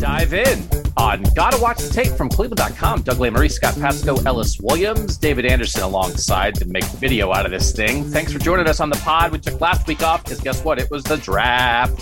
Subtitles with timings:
[0.00, 3.02] Dive in on Gotta Watch the Tape from Cleveland.com.
[3.02, 7.72] Doug Lesmerises, Scott Patsko, Ellis Williams, David Anderson alongside to make video out of this
[7.72, 8.04] thing.
[8.04, 9.32] Thanks for joining us on the pod.
[9.32, 10.78] We took last week off because guess what?
[10.78, 12.00] It was the draft.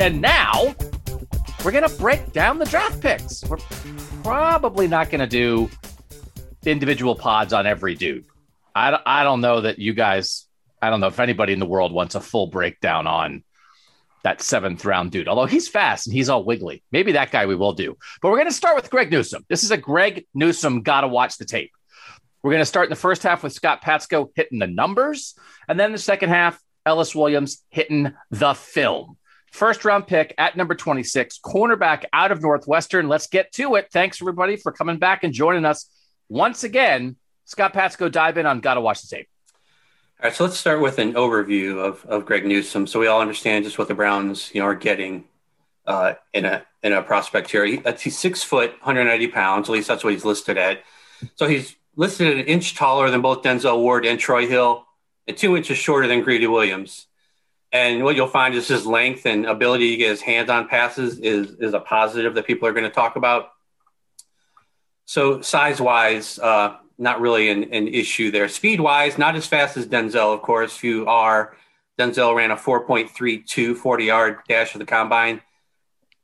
[0.00, 0.74] And now
[1.64, 3.44] we're going to break down the draft picks.
[3.44, 3.58] We're
[4.22, 5.70] probably not going to do
[6.64, 8.24] individual pods on every dude.
[8.74, 10.46] I, I don't know that you guys,
[10.80, 13.44] I don't know if anybody in the world wants a full breakdown on
[14.22, 15.28] that seventh round dude.
[15.28, 16.82] Although he's fast and he's all wiggly.
[16.92, 17.96] Maybe that guy we will do.
[18.20, 19.44] But we're going to start with Greg Newsome.
[19.48, 21.72] This is a Greg Newsome, got to watch the tape.
[22.42, 25.34] We're going to start in the first half with Scott Patsko hitting the numbers.
[25.68, 29.16] And then the second half, Ellis Williams hitting the film.
[29.52, 33.08] First round pick at number 26, cornerback out of Northwestern.
[33.08, 33.88] Let's get to it.
[33.92, 35.90] Thanks, everybody, for coming back and joining us
[36.28, 37.16] once again.
[37.50, 39.28] Scott Patsko, dive in on Gotta Watch the Tape.
[40.22, 43.20] All right, so let's start with an overview of, of Greg Newsom, so we all
[43.20, 45.24] understand just what the Browns, you know, are getting
[45.84, 47.66] uh, in a in a prospect here.
[47.66, 49.68] He, he's six foot, 190 pounds.
[49.68, 50.84] At least that's what he's listed at.
[51.34, 54.86] So he's listed an inch taller than both Denzel Ward and Troy Hill,
[55.26, 57.08] and two inches shorter than Greedy Williams.
[57.72, 61.18] And what you'll find is his length and ability to get his hands on passes
[61.18, 63.50] is is a positive that people are going to talk about.
[65.04, 68.48] So size wise, uh, not really an, an issue there.
[68.48, 70.82] Speed wise, not as fast as Denzel, of course.
[70.82, 71.56] You are,
[71.98, 75.40] Denzel ran a 4.32 40 yard dash of the combine.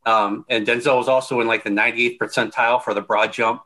[0.05, 3.63] Um, and Denzel was also in like the 98th percentile for the broad jump,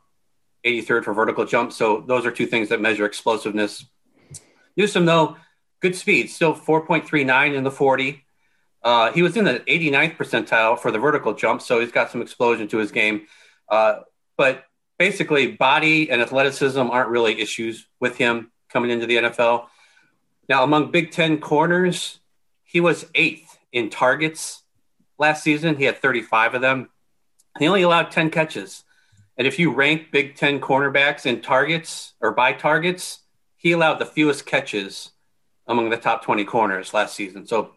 [0.65, 1.73] 83rd for vertical jump.
[1.73, 3.85] So those are two things that measure explosiveness.
[4.77, 5.35] Newsome, though,
[5.81, 8.23] good speed, still 4.39 in the 40.
[8.83, 12.21] Uh, he was in the 89th percentile for the vertical jump, so he's got some
[12.21, 13.27] explosion to his game.
[13.69, 13.99] Uh,
[14.37, 14.63] but
[15.01, 19.65] basically body and athleticism aren't really issues with him coming into the NFL.
[20.47, 22.19] Now, among Big Ten corners,
[22.63, 24.61] he was eighth in targets
[25.17, 25.75] last season.
[25.75, 26.91] He had 35 of them.
[27.57, 28.83] He only allowed 10 catches.
[29.39, 33.21] And if you rank Big Ten cornerbacks in targets or by targets,
[33.57, 35.13] he allowed the fewest catches
[35.65, 37.47] among the top 20 corners last season.
[37.47, 37.71] So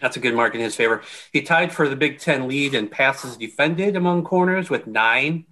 [0.00, 1.02] that's a good mark in his favor.
[1.32, 5.44] He tied for the Big Ten lead in passes defended among corners with nine.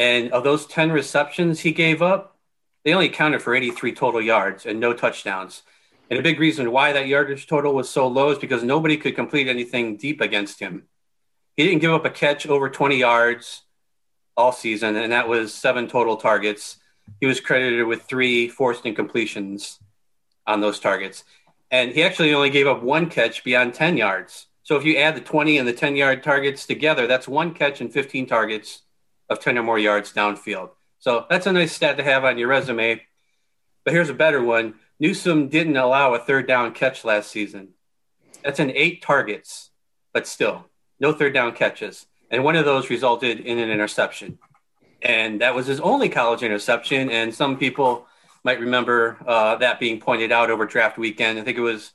[0.00, 2.38] And of those 10 receptions he gave up,
[2.86, 5.60] they only accounted for 83 total yards and no touchdowns.
[6.08, 9.14] And a big reason why that yardage total was so low is because nobody could
[9.14, 10.84] complete anything deep against him.
[11.54, 13.64] He didn't give up a catch over 20 yards
[14.38, 16.78] all season, and that was seven total targets.
[17.20, 19.80] He was credited with three forced incompletions
[20.46, 21.24] on those targets.
[21.70, 24.46] And he actually only gave up one catch beyond 10 yards.
[24.62, 27.82] So if you add the 20 and the 10 yard targets together, that's one catch
[27.82, 28.80] and 15 targets
[29.30, 30.70] of 10 or more yards downfield.
[30.98, 33.00] So that's a nice stat to have on your resume.
[33.84, 37.68] But here's a better one Newsome didn't allow a third down catch last season.
[38.44, 39.70] That's an eight targets,
[40.12, 40.66] but still
[41.00, 42.06] no third down catches.
[42.30, 44.38] And one of those resulted in an interception.
[45.02, 47.10] And that was his only college interception.
[47.10, 48.06] And some people
[48.44, 51.38] might remember uh, that being pointed out over draft weekend.
[51.38, 51.92] I think it was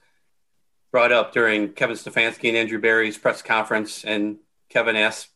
[0.91, 4.03] brought up during Kevin Stefanski and Andrew Berry's press conference.
[4.03, 4.37] And
[4.69, 5.29] Kevin asked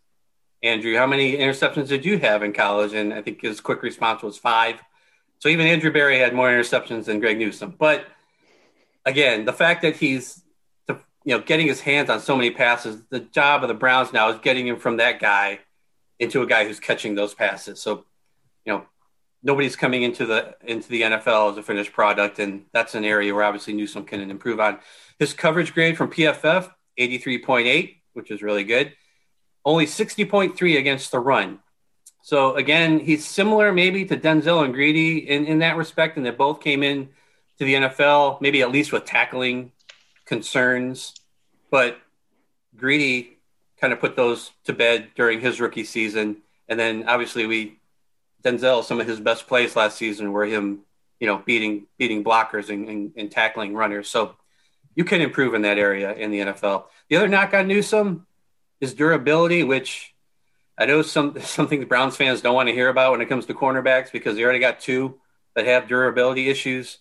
[0.62, 2.94] Andrew, how many interceptions did you have in college?
[2.94, 4.82] And I think his quick response was five.
[5.40, 7.76] So even Andrew Berry had more interceptions than Greg Newsome.
[7.78, 8.06] But
[9.06, 10.44] again, the fact that he's
[10.88, 14.30] you know getting his hands on so many passes, the job of the Browns now
[14.30, 15.60] is getting him from that guy
[16.18, 17.82] into a guy who's catching those passes.
[17.82, 18.06] So
[18.66, 18.86] you know
[19.42, 23.34] nobody's coming into the into the NFL as a finished product, and that's an area
[23.34, 24.80] where obviously Newsome can improve on.
[25.20, 28.94] His coverage grade from PFF, 83.8, which is really good
[29.66, 31.60] only 60.3 against the run.
[32.22, 36.32] So again, he's similar maybe to Denzel and Greedy in, in that respect, and they
[36.32, 37.10] both came in
[37.58, 39.72] to the NFL, maybe at least with tackling
[40.26, 41.14] concerns.
[41.70, 41.98] But
[42.76, 43.38] Greedy
[43.80, 46.38] kind of put those to bed during his rookie season.
[46.68, 47.80] And then obviously we
[48.44, 50.80] Denzel, some of his best plays last season were him,
[51.20, 54.10] you know, beating beating blockers and, and, and tackling runners.
[54.10, 54.36] So
[54.96, 56.86] you can improve in that area in the NFL.
[57.10, 58.26] The other knock on Newsome,
[58.80, 60.14] his durability, which
[60.78, 63.46] I know some something the Browns fans don't want to hear about when it comes
[63.48, 65.20] to cornerbacks because they already got two
[65.56, 67.00] that have durability issues.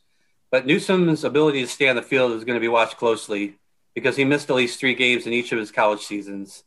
[0.51, 3.59] But Newsome's ability to stay on the field is going to be watched closely
[3.95, 6.65] because he missed at least three games in each of his college seasons.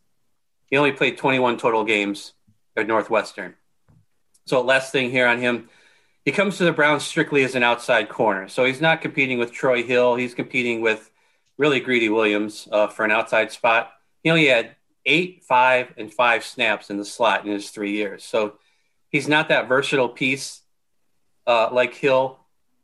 [0.68, 2.34] He only played 21 total games
[2.78, 3.56] at Northwestern.
[4.46, 5.70] So, last thing here on him,
[6.24, 8.48] he comes to the Browns strictly as an outside corner.
[8.48, 10.16] So, he's not competing with Troy Hill.
[10.16, 11.10] He's competing with
[11.58, 13.92] really Greedy Williams uh, for an outside spot.
[14.24, 14.76] He only had
[15.06, 18.24] eight, five, and five snaps in the slot in his three years.
[18.24, 18.56] So,
[19.10, 20.62] he's not that versatile piece
[21.48, 22.40] uh, like Hill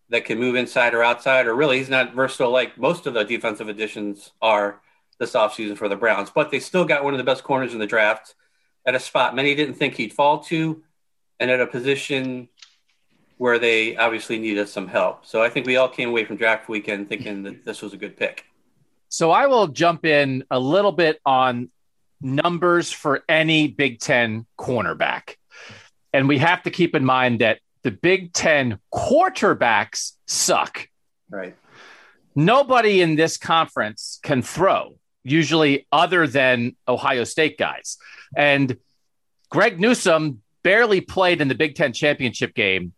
[0.10, 3.24] that can move inside or outside, or really he's not versatile like most of the
[3.24, 4.82] defensive additions are
[5.20, 6.30] this offseason for the Browns.
[6.30, 8.36] But they still got one of the best corners in the draft
[8.86, 10.82] at a spot many didn't think he'd fall to,
[11.40, 12.48] and at a position
[13.38, 15.26] where they obviously needed some help.
[15.26, 17.98] So I think we all came away from draft weekend thinking that this was a
[17.98, 18.46] good pick.
[19.10, 21.70] So I will jump in a little bit on
[22.22, 25.36] numbers for any Big Ten cornerback.
[26.14, 30.88] And we have to keep in mind that the Big Ten quarterbacks suck.
[31.30, 31.56] Right.
[32.36, 37.98] Nobody in this conference can throw, usually, other than Ohio State guys.
[38.36, 38.78] And
[39.50, 42.94] Greg Newsome barely played in the Big Ten championship game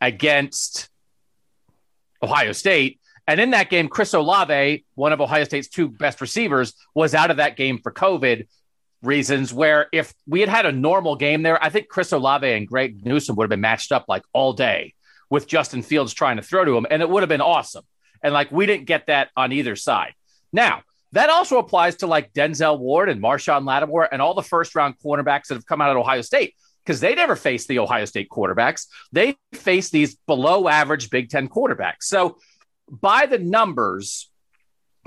[0.00, 0.88] against
[2.22, 3.00] Ohio State.
[3.26, 7.30] And in that game, Chris Olave, one of Ohio State's two best receivers, was out
[7.30, 8.46] of that game for COVID
[9.02, 9.52] reasons.
[9.52, 13.04] Where if we had had a normal game there, I think Chris Olave and Greg
[13.04, 14.94] Newsome would have been matched up like all day
[15.28, 17.84] with Justin Fields trying to throw to him, and it would have been awesome.
[18.22, 20.14] And like we didn't get that on either side.
[20.52, 20.82] Now,
[21.12, 24.96] that also applies to like Denzel Ward and Marshon Lattimore and all the first round
[25.04, 28.28] cornerbacks that have come out of Ohio State because they never faced the Ohio State
[28.30, 28.86] quarterbacks.
[29.12, 32.02] They face these below average Big Ten quarterbacks.
[32.02, 32.38] So,
[32.88, 34.30] by the numbers,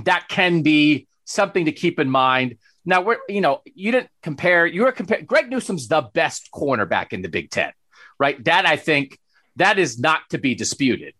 [0.06, 2.58] that can be something to keep in mind.
[2.86, 7.14] Now, we're, you know, you didn't compare, you were comparing, Greg Newsome's the best cornerback
[7.14, 7.72] in the Big Ten,
[8.20, 8.44] right?
[8.46, 9.20] That I think
[9.58, 11.14] that is not to be disputed.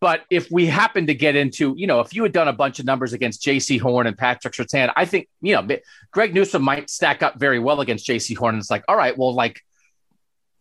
[0.00, 2.78] But if we happen to get into, you know, if you had done a bunch
[2.78, 5.76] of numbers against Jaycee Horn and Patrick Surtain, I think, you know,
[6.10, 8.54] Greg Newsome might stack up very well against Jaycee Horn.
[8.54, 9.60] And it's like, all right, well, like,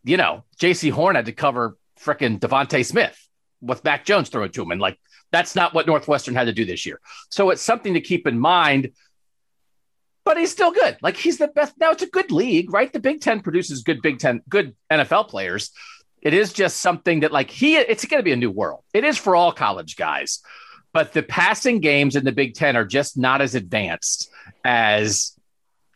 [0.04, 3.18] you know, Jaycee Horn had to cover freaking DeVonta Smith
[3.62, 4.72] with Mac Jones throwing to him.
[4.72, 5.00] And like,
[5.32, 7.00] that's not what Northwestern had to do this year.
[7.30, 8.92] So it's something to keep in mind.
[10.26, 10.98] But he's still good.
[11.02, 11.74] Like he's the best.
[11.80, 12.92] Now it's a good league, right?
[12.92, 15.72] The Big Ten produces good Big Ten, good NFL players.
[16.22, 18.84] It is just something that like he it's going to be a new world.
[18.94, 20.42] It is for all college guys.
[20.92, 24.32] But the passing games in the Big 10 are just not as advanced
[24.66, 25.38] as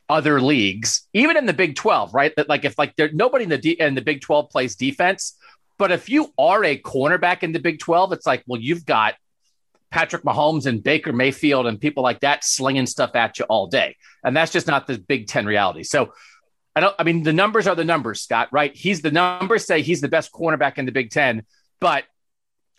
[0.07, 2.33] other leagues, even in the Big 12, right?
[2.35, 5.37] That like if like there nobody in the D, in the Big 12 plays defense,
[5.77, 9.15] but if you are a cornerback in the Big 12, it's like, well, you've got
[9.93, 13.95] Patrick Mahomes and Baker Mayfield and people like that slinging stuff at you all day.
[14.23, 15.83] And that's just not the Big 10 reality.
[15.83, 16.13] So
[16.75, 16.95] I don't.
[16.97, 18.49] I mean, the numbers are the numbers, Scott.
[18.51, 18.75] Right?
[18.75, 21.43] He's the numbers say he's the best cornerback in the Big Ten,
[21.79, 22.05] but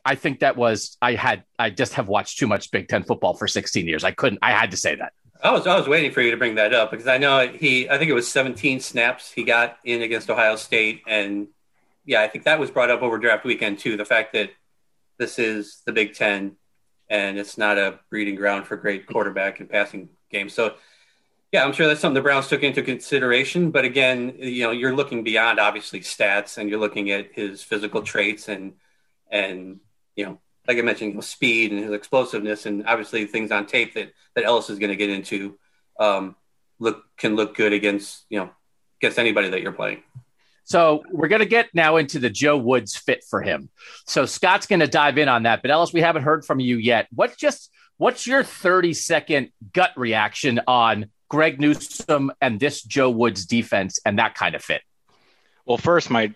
[0.05, 3.35] I think that was I had I just have watched too much Big Ten football
[3.35, 4.03] for 16 years.
[4.03, 4.41] I couldn't.
[4.43, 5.13] I had to say that.
[5.41, 7.89] I was I was waiting for you to bring that up because I know he.
[7.89, 11.47] I think it was 17 snaps he got in against Ohio State, and
[12.05, 13.97] yeah, I think that was brought up over draft weekend too.
[13.97, 14.51] The fact that
[15.19, 16.57] this is the Big Ten
[17.09, 20.53] and it's not a breeding ground for great quarterback and passing games.
[20.53, 20.75] So
[21.55, 23.71] yeah, I'm sure that's something the Browns took into consideration.
[23.71, 28.03] But again, you know, you're looking beyond obviously stats, and you're looking at his physical
[28.03, 28.73] traits and
[29.31, 29.79] and
[30.17, 34.13] you know, like I mentioned, speed and his explosiveness, and obviously things on tape that
[34.35, 35.57] that Ellis is going to get into
[36.01, 36.35] um,
[36.81, 38.51] look can look good against you know
[39.01, 40.03] against anybody that you're playing.
[40.65, 43.69] So we're going to get now into the Joe Woods fit for him.
[44.07, 45.63] So Scott's going to dive in on that.
[45.63, 47.07] But Ellis, we haven't heard from you yet.
[47.15, 53.47] What's just what's your 30 second gut reaction on Greg Newsome and this Joe Woods
[53.47, 54.83] defense and that kind of fit?
[55.67, 56.35] Well, first, my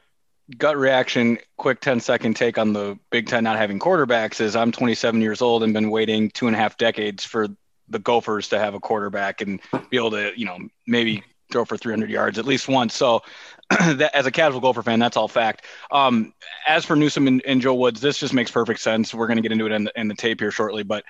[0.57, 4.73] gut reaction, quick 10 second take on the Big Ten not having quarterbacks is I'm
[4.73, 7.49] 27 years old and been waiting two and a half decades for
[7.89, 11.77] the Gophers to have a quarterback and be able to, you know, maybe throw for
[11.77, 12.95] 300 yards at least once.
[12.95, 13.23] So,
[13.71, 15.65] that, as a casual Gopher fan, that's all fact.
[15.91, 16.33] Um,
[16.67, 19.13] as for Newsome and, and, Joe Woods, this just makes perfect sense.
[19.13, 21.05] We're going to get into it in the, in the tape here shortly, but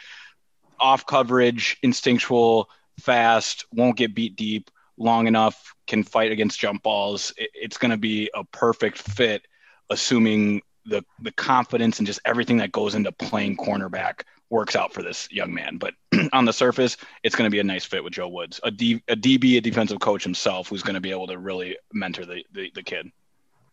[0.81, 2.69] off coverage, instinctual,
[3.01, 7.33] fast, won't get beat deep, long enough, can fight against jump balls.
[7.37, 9.47] It, it's going to be a perfect fit,
[9.91, 15.03] assuming the the confidence and just everything that goes into playing cornerback works out for
[15.03, 15.79] this young man.
[15.79, 15.95] But
[16.33, 19.03] on the surface, it's going to be a nice fit with Joe Woods, a, D,
[19.09, 22.45] a DB, a defensive coach himself, who's going to be able to really mentor the,
[22.53, 23.11] the, the kid.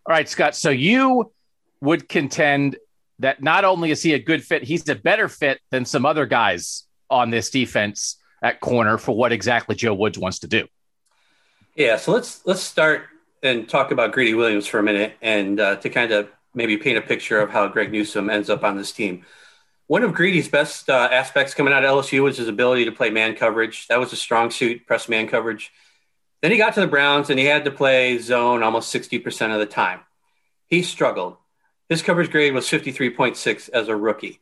[0.05, 0.55] All right, Scott.
[0.55, 1.31] So you
[1.81, 2.77] would contend
[3.19, 6.25] that not only is he a good fit, he's a better fit than some other
[6.25, 10.67] guys on this defense at corner for what exactly Joe Woods wants to do.
[11.75, 13.07] Yeah, so let's let's start
[13.43, 16.97] and talk about Greedy Williams for a minute, and uh, to kind of maybe paint
[16.97, 19.25] a picture of how Greg Newsome ends up on this team.
[19.87, 23.11] One of Greedy's best uh, aspects coming out of LSU was his ability to play
[23.11, 23.87] man coverage.
[23.87, 25.71] That was a strong suit, press man coverage.
[26.41, 29.59] Then he got to the Browns and he had to play zone almost 60% of
[29.59, 29.99] the time.
[30.67, 31.37] He struggled.
[31.87, 34.39] His coverage grade was 53.6 as a rookie.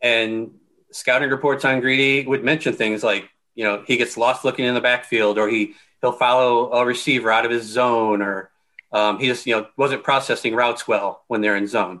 [0.00, 0.58] And
[0.90, 4.74] scouting reports on Greedy would mention things like, you know, he gets lost looking in
[4.74, 8.50] the backfield or he, he'll follow a receiver out of his zone or
[8.92, 12.00] um, he just, you know, wasn't processing routes well when they're in zone.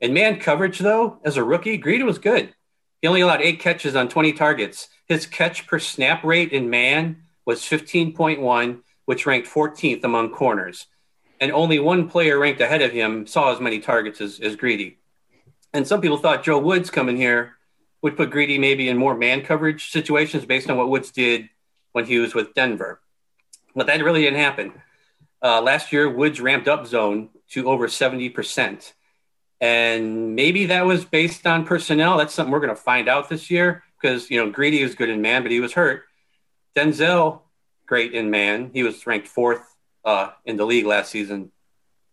[0.00, 2.54] In man coverage, though, as a rookie, Greedy was good.
[3.00, 4.88] He only allowed eight catches on 20 targets.
[5.06, 10.86] His catch per snap rate in man was 15.1, which ranked 14th among corners.
[11.40, 14.98] And only one player ranked ahead of him saw as many targets as, as Greedy.
[15.72, 17.56] And some people thought Joe Woods coming here
[18.00, 21.48] would put Greedy maybe in more man coverage situations based on what Woods did
[21.92, 23.00] when he was with Denver.
[23.74, 24.72] But that really didn't happen.
[25.42, 28.92] Uh, last year, Woods ramped up zone to over 70%.
[29.60, 32.18] And maybe that was based on personnel.
[32.18, 35.08] That's something we're going to find out this year because, you know, Greedy is good
[35.08, 36.04] in man, but he was hurt.
[36.76, 37.40] Denzel,
[37.86, 38.70] great in man.
[38.72, 39.62] He was ranked fourth
[40.04, 41.50] uh, in the league last season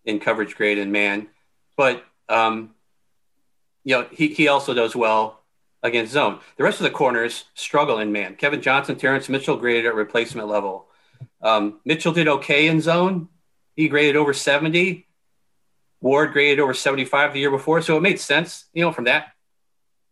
[0.05, 1.27] in coverage grade in man.
[1.75, 2.71] But, um,
[3.83, 5.41] you know, he, he also does well
[5.83, 6.39] against zone.
[6.57, 8.35] The rest of the corners struggle in man.
[8.35, 10.87] Kevin Johnson, Terrance Mitchell graded at replacement level.
[11.41, 13.29] Um, Mitchell did okay in zone.
[13.75, 15.07] He graded over 70.
[16.01, 17.81] Ward graded over 75 the year before.
[17.81, 19.33] So it made sense, you know, from that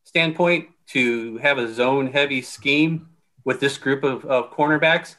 [0.03, 3.09] standpoint to have a zone heavy scheme
[3.43, 5.15] with this group of, of cornerbacks.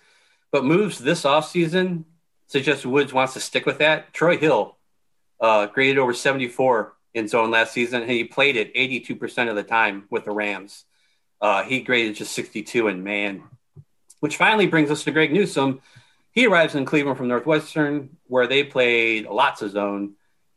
[0.53, 2.05] But moves this offseason
[2.47, 4.13] suggest Woods wants to stick with that.
[4.13, 4.77] Troy Hill
[5.41, 9.63] uh, graded over 74 in zone last season, and he played it 82% of the
[9.63, 10.85] time with the Rams.
[11.41, 13.43] Uh, he graded just 62 in man,
[14.19, 15.81] which finally brings us to Greg Newsome.
[16.33, 20.15] He arrives in Cleveland from Northwestern, where they played lots of zone,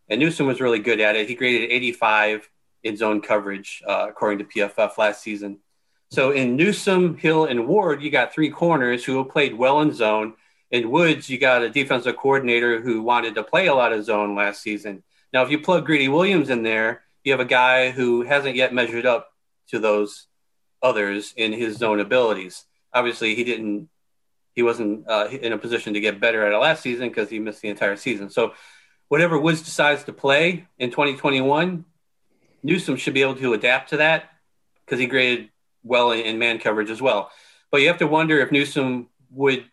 [0.10, 1.28] and Newsome was really good at it.
[1.28, 2.50] He graded 85
[2.84, 5.60] in zone coverage, uh, according to PFF last season.
[6.12, 10.36] So in Newsome, Hill, and Ward, you got three corners who played well in zone.
[10.70, 14.36] In Woods, you got a defensive coordinator who wanted to play a lot of zone
[14.36, 15.04] last season.
[15.32, 18.74] Now, if you plug Greedy Williams in there, you have a guy who hasn't yet
[18.74, 19.32] measured up
[19.70, 20.28] to those
[20.82, 22.66] others in his zone abilities.
[22.94, 23.90] Obviously, he didn't.
[24.54, 27.40] He wasn't uh, in a position to get better at it last season because he
[27.40, 28.30] missed the entire season.
[28.30, 28.54] So,
[29.14, 31.86] whatever Woods decides to play in 2021,
[32.64, 34.32] Newsome should be able to adapt to that
[34.84, 35.50] because he graded
[35.84, 37.30] well in, man coverage as well.
[37.70, 39.66] But you have to wonder if Newsome would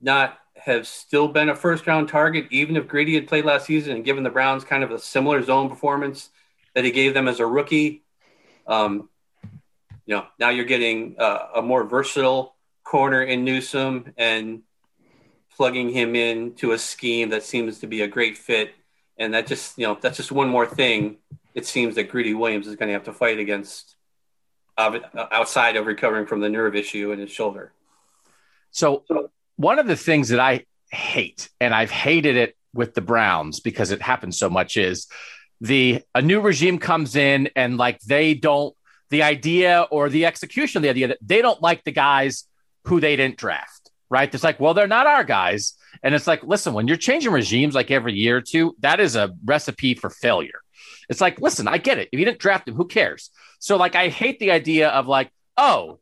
[0.00, 3.94] not have still been a first round target, even if Greedy had played last season
[3.94, 6.30] and given the Browns kind of a similar zone performance
[6.74, 8.02] that he gave them as a rookie.
[8.66, 9.08] Um,
[10.06, 14.62] you know, now you're getting uh, a more versatile corner in Newsome and
[15.56, 18.74] plugging him into a scheme that seems to be a great fit.
[19.18, 21.16] And that just, you know, that's just one more thing
[21.54, 23.96] it seems that Greedy Williams is going to have to fight against
[24.76, 24.98] uh,
[25.32, 27.72] outside of recovering from the nerve issue in his shoulder.
[28.70, 29.04] So,
[29.56, 33.90] one of the things that I hate, and I've hated it with the Browns because
[33.90, 35.08] it happens so much, is
[35.60, 38.74] the a new regime comes in and like they don't
[39.10, 42.44] the idea or the execution of the idea that they don't like the guys
[42.84, 43.77] who they didn't draft.
[44.10, 44.32] Right?
[44.32, 45.74] It's like, well, they're not our guys.
[46.02, 49.16] And it's like, listen, when you're changing regimes like every year or two, that is
[49.16, 50.60] a recipe for failure.
[51.08, 52.08] It's like, listen, I get it.
[52.12, 53.30] If you didn't draft him, who cares?
[53.58, 55.98] So, like, I hate the idea of like, oh,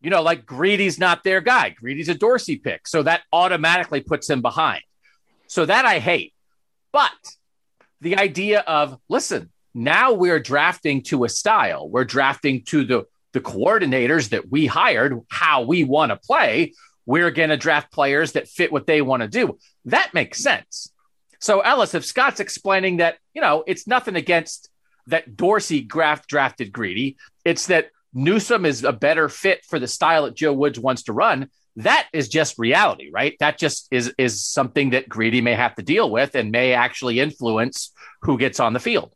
[0.00, 1.70] you know, like Greedy's not their guy.
[1.70, 2.86] Greedy's a Dorsey pick.
[2.86, 4.82] So that automatically puts him behind.
[5.46, 6.34] So that I hate.
[6.92, 7.12] But
[8.00, 11.88] the idea of, listen, now we're drafting to a style.
[11.88, 16.72] We're drafting to the the coordinators that we hired, how we want to play.
[17.06, 19.58] We're going to draft players that fit what they want to do.
[19.86, 20.90] That makes sense.
[21.40, 24.70] So, Ellis, if Scott's explaining that, you know, it's nothing against
[25.08, 30.24] that Dorsey draft drafted Greedy, it's that Newsome is a better fit for the style
[30.24, 31.48] that Joe Woods wants to run.
[31.76, 33.36] That is just reality, right?
[33.40, 37.18] That just is is something that Greedy may have to deal with and may actually
[37.18, 37.92] influence
[38.22, 39.12] who gets on the field.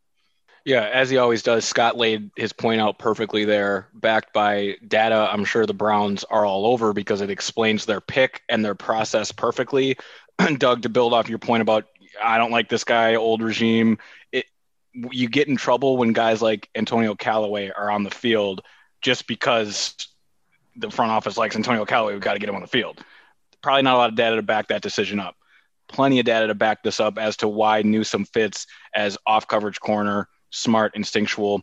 [0.68, 5.26] Yeah, as he always does, Scott laid his point out perfectly there, backed by data.
[5.32, 9.32] I'm sure the Browns are all over because it explains their pick and their process
[9.32, 9.96] perfectly.
[10.58, 11.86] Doug, to build off your point about
[12.22, 13.96] I don't like this guy, old regime.
[14.30, 14.44] It,
[14.92, 18.60] you get in trouble when guys like Antonio Callaway are on the field
[19.00, 19.96] just because
[20.76, 22.12] the front office likes Antonio Callaway.
[22.12, 23.02] We've got to get him on the field.
[23.62, 25.34] Probably not a lot of data to back that decision up.
[25.88, 29.80] Plenty of data to back this up as to why Newsome fits as off coverage
[29.80, 31.62] corner, smart, instinctual,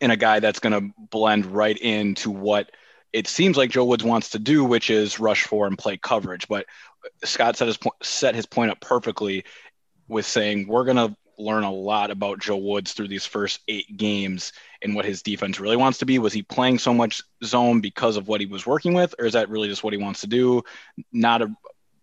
[0.00, 2.70] and a guy that's going to blend right into what
[3.12, 6.48] it seems like Joe Woods wants to do, which is rush four and play coverage.
[6.48, 6.66] But
[7.24, 9.44] Scott set his, set his point up perfectly
[10.08, 13.96] with saying we're going to learn a lot about Joe Woods through these first eight
[13.96, 16.18] games and what his defense really wants to be.
[16.18, 19.34] Was he playing so much zone because of what he was working with, or is
[19.34, 20.62] that really just what he wants to do?
[21.12, 21.54] Not a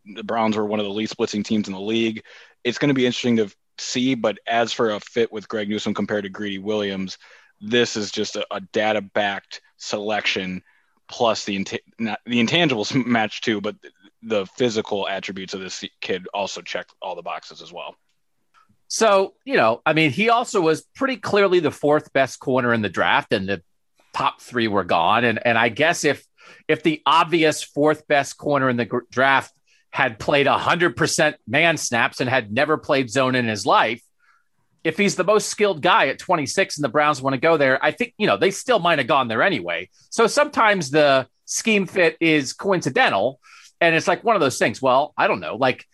[0.06, 2.24] the Browns were one of the least blitzing teams in the league.
[2.64, 5.94] It's going to be interesting to see, but as for a fit with Greg Newsome
[5.94, 7.18] compared to Greedy Williams,
[7.62, 10.64] this is just a, a data backed selection
[11.10, 11.66] plus the
[12.00, 13.76] not, the intangibles match too, but
[14.22, 17.96] the physical attributes of this kid also check all the boxes as well.
[18.88, 22.82] So, you know, I mean, he also was pretty clearly the fourth best corner in
[22.82, 23.62] the draft, and the
[24.14, 25.26] top three were gone.
[25.26, 26.26] And and I guess if
[26.68, 29.52] if the obvious fourth best corner in the gr- draft
[29.94, 34.02] had played 100% man snaps and had never played zone in his life,
[34.84, 37.78] if he's the most skilled guy at 26 and the Browns want to go there,
[37.82, 39.90] I think, you know, they still might have gone there anyway.
[40.10, 43.40] So sometimes the scheme fit is coincidental.
[43.80, 44.82] And it's like one of those things.
[44.82, 45.58] Well, I don't know.
[45.58, 45.86] Like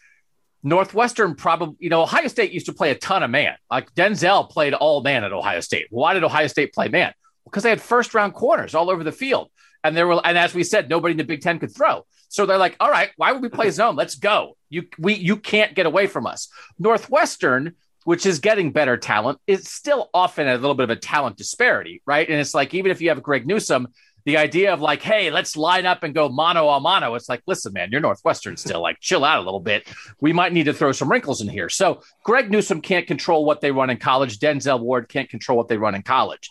[0.64, 3.56] Northwestern probably, you know, Ohio State used to play a ton of man.
[3.70, 5.88] Like Denzel played all man at Ohio State.
[5.90, 7.14] Why did Ohio State play man?
[7.44, 9.50] Because they had first round corners all over the field.
[9.84, 12.06] And there were, and as we said, nobody in the Big Ten could throw.
[12.30, 13.96] So they're like, all right, why would we play zone?
[13.96, 14.56] Let's go.
[14.70, 16.48] You we you can't get away from us.
[16.78, 21.38] Northwestern, which is getting better talent, is still often a little bit of a talent
[21.38, 22.28] disparity, right?
[22.30, 23.90] And it's like even if you have Greg Newsome,
[24.26, 27.16] the idea of like, hey, let's line up and go mano a mano.
[27.16, 28.82] It's like, listen, man, you're Northwestern still.
[28.82, 29.88] Like, chill out a little bit.
[30.22, 31.70] We might need to throw some wrinkles in here.
[31.70, 34.40] So Greg Newsome can't control what they run in college.
[34.40, 36.50] Denzel Ward can't control what they run in college.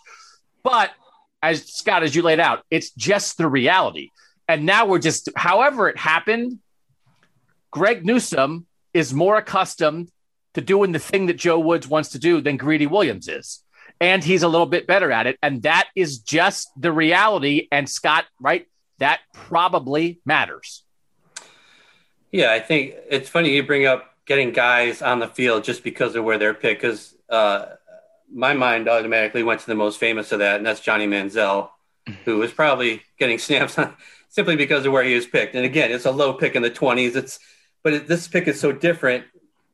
[0.63, 0.91] But
[1.41, 4.09] as Scott, as you laid out, it's just the reality.
[4.49, 6.57] And now we're just, however it happened,
[7.69, 8.65] Greg Newsome
[8.95, 10.09] is more accustomed
[10.55, 13.63] to doing the thing that Joe Woods wants to do than Greedy Williams is.
[14.01, 15.37] And he's a little bit better at it.
[15.43, 17.67] And that is just the reality.
[17.71, 18.65] And Scott, right?
[18.97, 20.83] That probably matters.
[22.31, 26.15] Yeah, I think it's funny you bring up getting guys on the field just because
[26.15, 26.81] of where they're picked.
[26.81, 27.65] Because uh,
[28.33, 31.69] my mind automatically went to the most famous of that, and that's Johnny Manziel,
[32.25, 33.95] who was probably getting snaps on,
[34.29, 35.55] simply because of where he was picked.
[35.55, 37.15] And again, it's a low pick in the 20s.
[37.15, 37.39] It's
[37.83, 39.25] but it, this pick is so different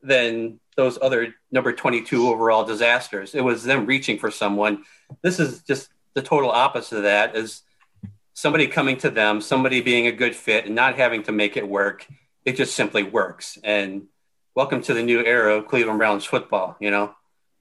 [0.02, 3.34] than those other number 22 overall disasters.
[3.34, 4.84] It was them reaching for someone.
[5.22, 7.62] This is just the total opposite of that is
[8.34, 11.68] somebody coming to them, somebody being a good fit and not having to make it
[11.68, 12.06] work.
[12.44, 13.58] It just simply works.
[13.64, 14.08] And
[14.54, 17.16] welcome to the new era of Cleveland Browns football, you know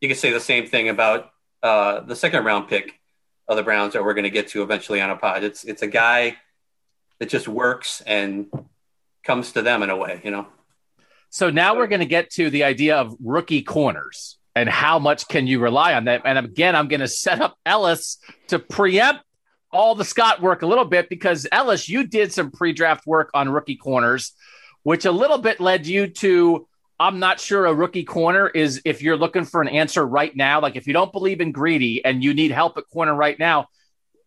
[0.05, 1.31] you could say the same thing about
[1.63, 3.01] uh, the second round pick
[3.49, 5.43] of the Browns that we're going to get to eventually on a pod.
[5.43, 6.37] It's it's a guy
[7.19, 8.47] that just works and
[9.25, 10.47] comes to them in a way, you know.
[11.31, 15.27] So now we're going to get to the idea of rookie corners and how much
[15.27, 16.23] can you rely on that.
[16.25, 19.23] And again, I'm going to set up Ellis to preempt
[19.73, 23.49] all the Scott work a little bit because Ellis, you did some pre-draft work on
[23.49, 24.33] rookie corners,
[24.85, 29.03] which a little bit led you to I'm not sure a rookie corner is if
[29.03, 30.61] you're looking for an answer right now.
[30.61, 33.67] Like if you don't believe in greedy and you need help at corner right now,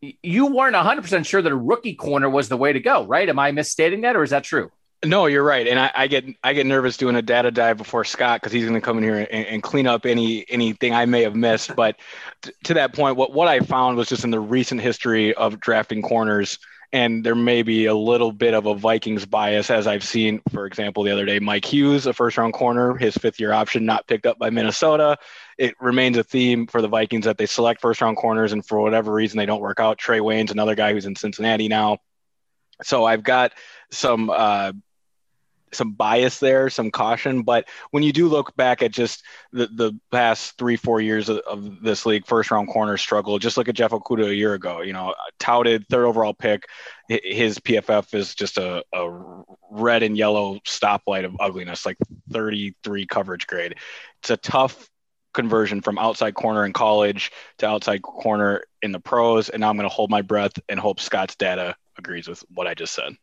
[0.01, 3.27] you weren't 100% sure that a rookie corner was the way to go, right?
[3.27, 4.71] Am I misstating that or is that true?
[5.05, 8.03] No, you're right, and I, I get I get nervous doing a data dive before
[8.03, 11.05] Scott because he's going to come in here and, and, clean up any anything I
[11.05, 11.75] may have missed.
[11.75, 11.97] But
[12.41, 15.59] t- to that point, what what I found was just in the recent history of
[15.59, 16.57] drafting corners,
[16.93, 20.65] and there may be a little bit of a Vikings bias, as I've seen, for
[20.65, 24.07] example, the other day, Mike Hughes, a first round corner, his fifth year option not
[24.07, 25.17] picked up by Minnesota.
[25.57, 28.79] It remains a theme for the Vikings that they select first round corners, and for
[28.79, 29.99] whatever reason, they don't work out.
[29.99, 31.97] Trae Waynes, another guy who's in Cincinnati now.
[32.83, 33.53] So I've got
[33.91, 34.71] some uh,
[35.73, 37.43] some bias there, some caution.
[37.43, 41.39] But when you do look back at just the, the past three, four years of,
[41.39, 44.81] of this league, first round corner struggle, just look at Jeff Okudah a year ago,
[44.81, 46.65] you know, touted third overall pick.
[47.07, 51.97] His PFF is just a, a red and yellow stoplight of ugliness, like
[52.31, 53.75] 33 coverage grade.
[54.21, 54.89] It's a tough
[55.33, 59.49] conversion from outside corner in college to outside corner in the pros.
[59.49, 62.67] And now I'm going to hold my breath and hope Scott's data agrees with what
[62.67, 63.13] I just said.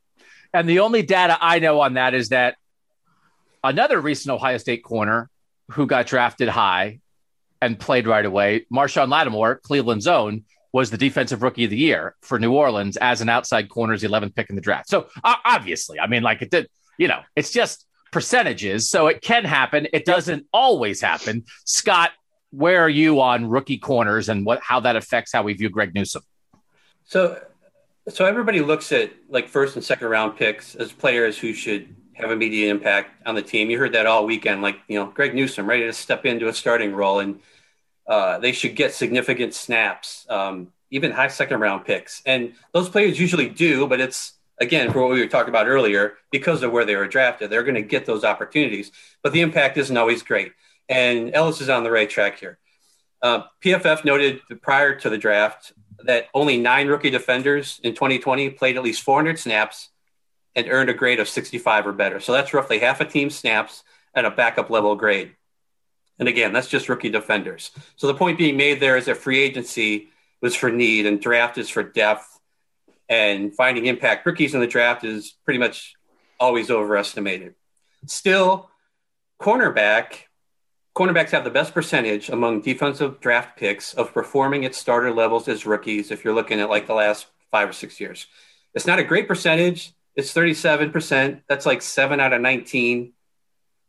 [0.55, 2.57] And the only data I know on that is that
[3.65, 5.29] another recent Ohio State corner
[5.73, 7.01] who got drafted high
[7.61, 12.15] and played right away, Marshon Lattimore, Cleveland's own, was the defensive rookie of the year
[12.23, 14.89] for New Orleans as an outside corner's 11th pick in the draft.
[14.89, 18.89] So uh, obviously, I mean, like it did, you know, it's just percentages.
[18.89, 19.89] So it can happen.
[19.93, 21.45] It doesn't always happen.
[21.65, 22.11] Scott,
[22.51, 25.95] where are you on rookie corners and what how that affects how we view Greg
[25.95, 26.23] Newsome?
[27.05, 27.41] So
[28.09, 32.31] so everybody looks at like first and second round picks as players who should have
[32.31, 33.71] immediate impact on the team.
[33.71, 36.53] You heard that all weekend, like you know Greg Newsome ready to step into a
[36.53, 37.41] starting role, and
[38.07, 43.19] uh, they should get significant snaps, um, even high second round picks, and those players
[43.19, 43.87] usually do.
[43.87, 47.09] But it's again for what we were talking about earlier, because of where they were
[47.09, 50.53] drafted, they're going to get those opportunities, but the impact isn't always great.
[50.89, 52.59] And Ellis is on the right track here.
[53.23, 55.73] Uh, PFF noted prior to the draft
[56.05, 59.91] that only nine rookie defenders in 2020 played at least 400 snaps
[60.55, 62.21] and earned a grade of 65 or better.
[62.21, 63.83] So that's roughly half a team's snaps
[64.15, 65.35] at a backup level grade.
[66.19, 67.71] And again, that's just rookie defenders.
[67.97, 70.09] So the point being made there is that free agency
[70.41, 72.39] was for need and draft is for depth.
[73.09, 75.95] And finding impact rookies in the draft is pretty much
[76.39, 77.55] always overestimated.
[78.07, 78.71] Still,
[79.41, 80.25] cornerback
[80.95, 85.67] cornerbacks have the best percentage among defensive draft picks of performing at starter levels as
[85.67, 88.27] rookies if you're looking at like the last five or six years.
[88.75, 89.93] It's not a great percentage.
[90.17, 91.43] It's 37%.
[91.49, 93.13] That's like seven out of 19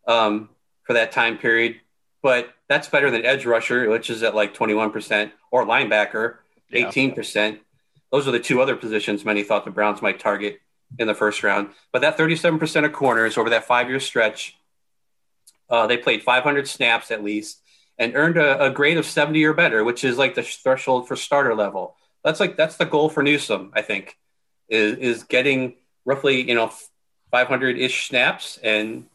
[0.07, 0.49] um,
[0.83, 1.79] for that time period.
[2.23, 6.37] But that's better than edge rusher, which is at like 21%, or linebacker,
[6.73, 7.59] 18%.
[8.11, 10.59] Those are the two other positions many thought the Browns might target
[10.97, 11.69] in the first round.
[11.91, 14.57] But that 37% of corners over that five year stretch
[15.69, 17.61] uh, they played 500 snaps at least
[17.97, 21.15] and earned a, a, grade of 70 or better, which is like the threshold for
[21.15, 21.95] starter level.
[22.23, 24.17] That's like that's the goal for Newsome, I think,
[24.67, 25.75] is is getting
[26.05, 26.71] roughly you know
[27.31, 29.05] 500 ish snaps and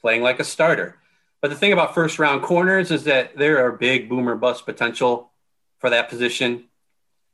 [0.00, 0.98] playing like a starter.
[1.40, 5.30] But the thing about first round corners is that there are big boomer bust potential
[5.78, 6.64] for that position.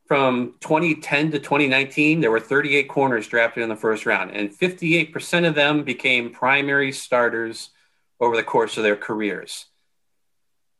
[0.06, 5.46] From 2010 to 2019, there were 38 corners drafted in the first round, and 58%
[5.46, 7.70] of them became primary starters
[8.20, 9.66] over the course of their careers.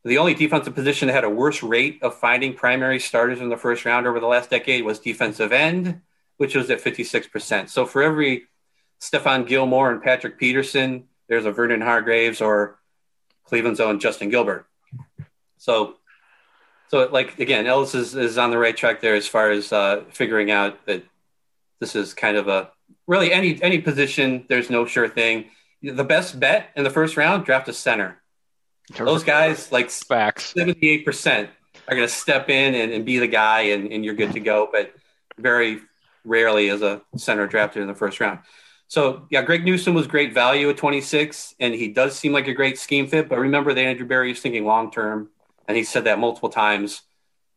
[0.03, 3.57] The only defensive position that had a worse rate of finding primary starters in the
[3.57, 6.01] first round over the last decade was defensive end,
[6.37, 7.69] which was at 56%.
[7.69, 8.47] So for every
[8.99, 12.79] Stephon Gilmore and Patrick Peterson, there's a Vernon Hargreaves or
[13.45, 14.65] Cleveland's own Justin Gilbert.
[15.57, 15.95] So,
[16.87, 20.03] so like again, Ellis is, is on the right track there as far as uh,
[20.09, 21.03] figuring out that
[21.79, 22.71] this is kind of a
[23.07, 24.45] really any any position.
[24.49, 28.21] There's no sure thing the best bet in the first round, draft a center.
[28.97, 30.53] Those guys, like Facts.
[30.53, 31.47] 78%,
[31.87, 34.39] are going to step in and, and, be the guy, and, and you're good to
[34.39, 34.69] go.
[34.71, 34.93] But
[35.37, 35.79] very
[36.23, 38.39] rarely is a center drafted in the first round.
[38.87, 42.53] So, yeah, Greg Newsome was great value at 26, and he does seem like a
[42.53, 43.29] great scheme fit.
[43.29, 45.29] But remember that Andrew Berry is thinking long term,
[45.67, 47.01] and he said that multiple times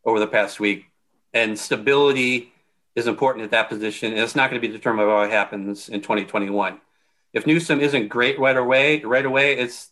[0.04, 0.84] over the past week.
[1.32, 2.52] And stability
[2.94, 5.88] is important at that position, and it's not going to be determined by what happens
[5.88, 6.80] in 2021
[7.34, 9.90] if Newsome isn't great right away, right away, it's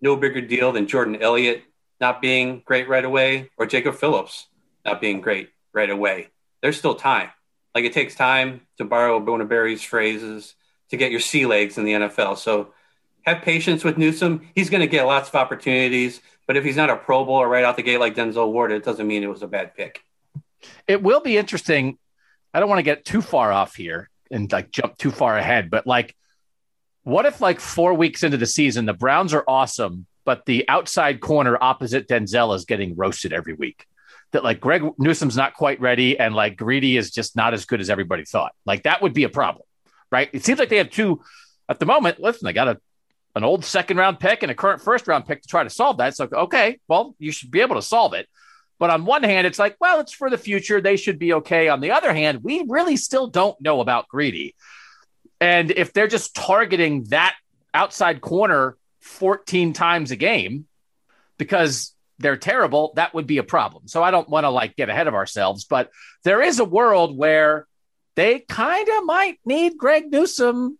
[0.00, 1.64] no bigger deal than Jordan Elliott
[2.00, 4.46] not being great right away or Jacob Phillips
[4.84, 6.28] not being great right away.
[6.62, 7.30] There's still time.
[7.74, 10.54] Like it takes time to borrow Bona Berry's phrases
[10.90, 12.38] to get your sea legs in the NFL.
[12.38, 12.72] So
[13.22, 14.48] have patience with Newsome.
[14.54, 17.64] He's going to get lots of opportunities, but if he's not a Pro Bowl right
[17.64, 20.04] out the gate like Denzel Ward, it doesn't mean it was a bad pick.
[20.86, 21.98] It will be interesting.
[22.52, 25.70] I don't want to get too far off here and like jump too far ahead,
[25.70, 26.14] but like
[27.04, 31.20] what if, like, four weeks into the season, the Browns are awesome, but the outside
[31.20, 33.86] corner opposite Denzel is getting roasted every week?
[34.32, 37.80] That, like, Greg Newsome's not quite ready and, like, Greedy is just not as good
[37.80, 38.52] as everybody thought.
[38.66, 39.64] Like, that would be a problem,
[40.10, 40.28] right?
[40.32, 41.22] It seems like they have two
[41.68, 42.18] at the moment.
[42.18, 42.80] Listen, they got a
[43.34, 45.98] an old second round pick and a current first round pick to try to solve
[45.98, 46.14] that.
[46.16, 48.28] So, okay, well, you should be able to solve it.
[48.78, 50.80] But on one hand, it's like, well, it's for the future.
[50.80, 51.68] They should be okay.
[51.68, 54.54] On the other hand, we really still don't know about Greedy.
[55.40, 57.34] And if they're just targeting that
[57.72, 60.66] outside corner 14 times a game
[61.38, 63.88] because they're terrible, that would be a problem.
[63.88, 65.90] So I don't want to like get ahead of ourselves, but
[66.22, 67.66] there is a world where
[68.16, 70.78] they kind of might need Greg Newsome.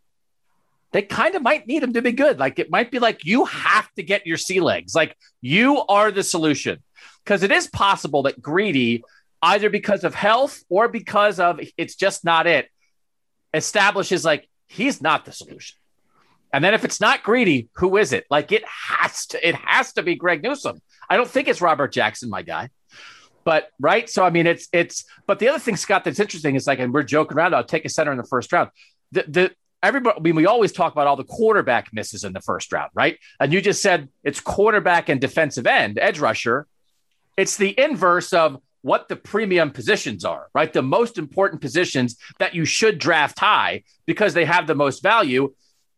[0.93, 2.39] They kind of might need him to be good.
[2.39, 4.95] Like it might be like you have to get your sea legs.
[4.95, 6.83] Like you are the solution.
[7.25, 9.03] Because it is possible that greedy,
[9.43, 12.69] either because of health or because of it's just not it,
[13.55, 15.77] establishes like he's not the solution.
[16.53, 18.27] And then if it's not greedy, who is it?
[18.31, 20.81] Like it has to, it has to be Greg Newsome.
[21.09, 22.71] I don't think it's Robert Jackson, my guy.
[23.45, 25.05] But right, so I mean, it's it's.
[25.27, 27.55] But the other thing, Scott, that's interesting is like, and we're joking around.
[27.55, 28.71] I'll take a center in the first round.
[29.13, 29.51] The the
[29.83, 30.17] everybody.
[30.17, 33.19] I mean, we always talk about all the quarterback misses in the first round, right?
[33.39, 36.67] And you just said it's quarterback and defensive end, edge rusher.
[37.37, 40.71] It's the inverse of what the premium positions are, right?
[40.71, 45.55] The most important positions that you should draft high because they have the most value.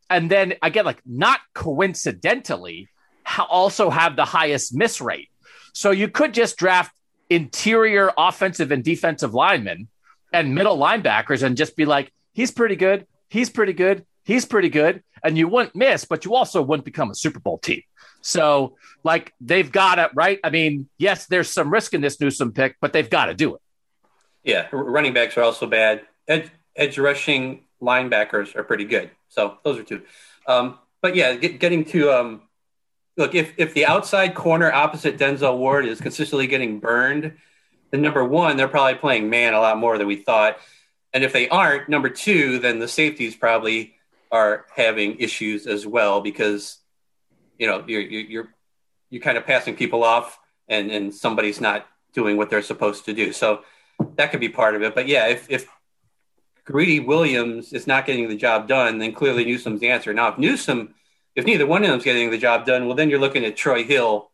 [0.08, 2.88] And then again, like not coincidentally,
[3.50, 5.30] also have the highest miss rate.
[5.72, 6.94] So you could just draft
[7.28, 9.88] interior offensive and defensive linemen
[10.32, 13.04] and middle linebackers and just be like, he's pretty good.
[13.28, 14.06] He's pretty good.
[14.24, 15.02] He's pretty good.
[15.24, 17.82] And you wouldn't miss, but you also wouldn't become a Super Bowl team.
[18.26, 20.40] So, like, they've got it right.
[20.42, 23.54] I mean, yes, there's some risk in this Newsome pick, but they've got to do
[23.54, 23.60] it.
[24.42, 26.02] Yeah, running backs are also bad.
[26.26, 29.12] Edge, edge rushing linebackers are pretty good.
[29.28, 30.02] So those are two.
[30.48, 32.42] Um, but yeah, get, getting to um,
[33.16, 37.36] look if if the outside corner opposite Denzel Ward is consistently getting burned,
[37.92, 40.58] then number one they're probably playing man a lot more than we thought,
[41.12, 43.94] and if they aren't, number two, then the safeties probably
[44.32, 46.78] are having issues as well because
[47.58, 48.48] you know you're you're
[49.10, 50.38] you're kind of passing people off
[50.68, 53.32] and and somebody's not doing what they're supposed to do.
[53.32, 53.62] So
[54.16, 54.94] that could be part of it.
[54.94, 55.68] But yeah, if if
[56.64, 60.12] Greedy Williams is not getting the job done, then clearly Newsome's the answer.
[60.12, 60.94] Now, if Newsome
[61.34, 63.84] if neither one of them's getting the job done, well, then you're looking at Troy
[63.84, 64.30] Hill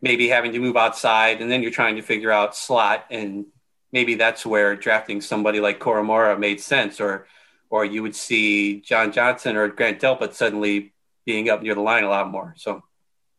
[0.00, 3.46] maybe having to move outside, and then you're trying to figure out slot, and
[3.90, 7.26] maybe that's where drafting somebody like Koramoah made sense, or
[7.70, 10.92] or you would see John Johnson or Grant Delpit suddenly
[11.28, 12.54] being up near the line a lot more.
[12.56, 12.82] So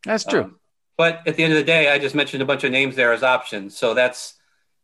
[0.06, 0.44] that's true.
[0.44, 0.60] Um,
[0.96, 3.12] but at the end of the day, I just mentioned a bunch of names there
[3.12, 3.76] as options.
[3.76, 4.34] So that's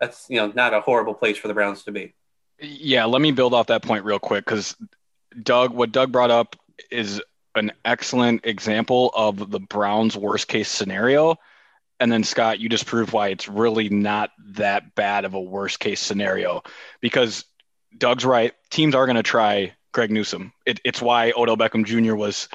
[0.00, 2.14] that's you know not a horrible place for the Browns to be.
[2.58, 4.74] Yeah, let me build off that point real quick because
[5.40, 6.56] Doug, what Doug brought up
[6.90, 7.22] is
[7.54, 11.36] an excellent example of the Browns' worst case scenario.
[12.00, 15.78] And then Scott, you just proved why it's really not that bad of a worst
[15.78, 16.62] case scenario
[17.00, 17.44] because
[17.96, 18.52] Doug's right.
[18.70, 20.52] Teams are going to try Greg Newsome.
[20.66, 22.16] It, it's why Odell Beckham Jr.
[22.16, 22.48] was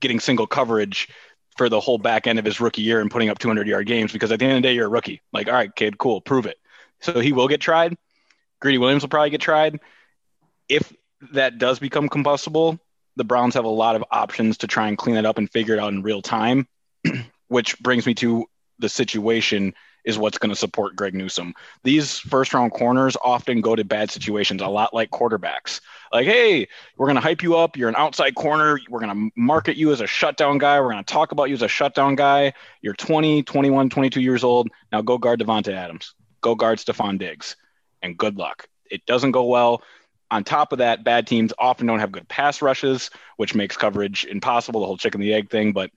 [0.00, 1.08] getting single coverage
[1.56, 4.12] for the whole back end of his rookie year and putting up 200 yard games
[4.12, 5.20] because at the end of the day, you're a rookie.
[5.32, 6.58] Like, all right, kid, cool, prove it.
[7.00, 7.96] So he will get tried.
[8.60, 9.80] Greedy Williams will probably get tried.
[10.68, 10.92] If
[11.32, 12.78] that does become combustible,
[13.16, 15.74] the Browns have a lot of options to try and clean it up and figure
[15.74, 16.66] it out in real time,
[17.48, 18.46] which brings me to
[18.78, 19.74] the situation
[20.08, 21.52] is what's going to support Greg Newsome.
[21.84, 25.82] These first round corners often go to bad situations, a lot like quarterbacks.
[26.10, 26.66] Like, hey,
[26.96, 27.76] we're going to hype you up.
[27.76, 28.80] You're an outside corner.
[28.88, 30.80] We're going to market you as a shutdown guy.
[30.80, 32.54] We're going to talk about you as a shutdown guy.
[32.80, 34.70] You're 20, 21, 22 years old.
[34.90, 36.14] Now go guard Davante Adams.
[36.40, 37.56] Go guard Stefon Diggs.
[38.00, 38.66] And good luck.
[38.90, 39.82] It doesn't go well.
[40.30, 44.24] On top of that, bad teams often don't have good pass rushes, which makes coverage
[44.24, 45.74] impossible, the whole chicken the egg thing.
[45.74, 45.90] But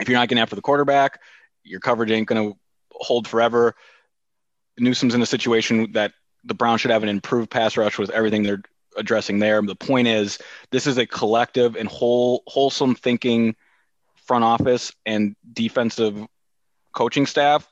[0.00, 1.20] if you're not getting after the quarterback,
[1.62, 2.58] your coverage ain't going to
[2.98, 3.74] hold forever.
[4.78, 6.12] Newsome's in a situation that
[6.44, 8.62] the Browns should have an improved pass rush with everything they're
[8.96, 9.60] addressing there.
[9.62, 10.38] The point is,
[10.70, 13.56] this is a collective and whole, wholesome thinking
[14.26, 16.26] front office and defensive
[16.92, 17.70] coaching staff,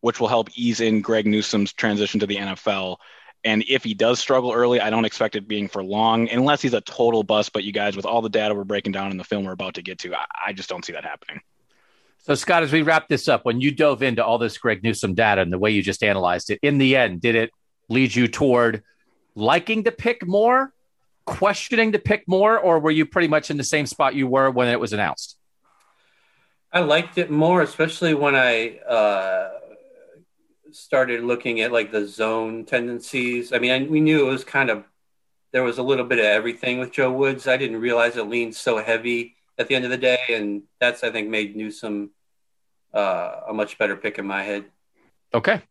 [0.00, 2.96] which will help ease in Greg Newsome's transition to the NFL.
[3.44, 6.74] And if he does struggle early, I don't expect it being for long, unless he's
[6.74, 7.52] a total bust.
[7.52, 9.74] But you guys, with all the data we're breaking down in the film we're about
[9.74, 11.40] to get to, I, I just don't see that happening.
[12.20, 15.14] So, Scott, as we wrap this up, when you dove into all this Greg Newsome
[15.14, 17.50] data and the way you just analyzed it, in the end, did it
[17.88, 18.82] lead you toward
[19.34, 20.72] liking to pick more,
[21.24, 24.50] questioning to pick more, or were you pretty much in the same spot you were
[24.50, 25.38] when it was announced?
[26.70, 29.50] I liked it more, especially when I uh,
[30.70, 33.54] started looking at like the zone tendencies.
[33.54, 34.84] I mean, I, we knew it was kind of
[35.52, 37.48] there was a little bit of everything with Joe Woods.
[37.48, 41.02] I didn't realize it leaned so heavy at the end of the day, and that's
[41.02, 42.10] I think made Newsome
[42.94, 44.64] uh, a much better pick in my head.
[45.34, 45.62] Okay.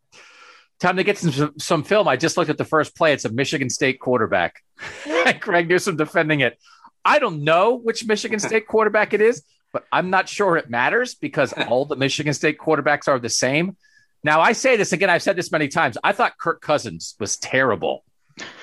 [0.79, 2.07] Time to get some, some film.
[2.07, 3.13] I just looked at the first play.
[3.13, 4.61] It's a Michigan State quarterback.
[5.39, 6.59] Greg Newsome defending it.
[7.03, 11.15] I don't know which Michigan State quarterback it is, but I'm not sure it matters
[11.15, 13.75] because all the Michigan State quarterbacks are the same.
[14.23, 15.97] Now, I say this again, I've said this many times.
[16.03, 18.03] I thought Kirk Cousins was terrible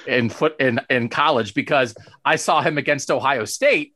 [0.07, 3.95] in foot in, in college because I saw him against Ohio State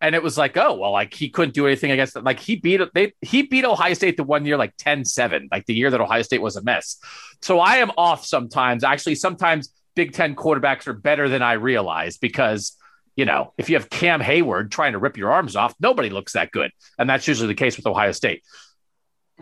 [0.00, 2.24] and it was like, oh, well, like he couldn't do anything against it.
[2.24, 5.74] Like he beat they he beat Ohio State the one year like 10-7, like the
[5.74, 6.98] year that Ohio State was a mess.
[7.42, 8.84] So I am off sometimes.
[8.84, 12.76] Actually, sometimes Big Ten quarterbacks are better than I realize because
[13.16, 16.34] you know, if you have Cam Heyward trying to rip your arms off, nobody looks
[16.34, 16.70] that good.
[16.98, 18.42] And that's usually the case with Ohio State.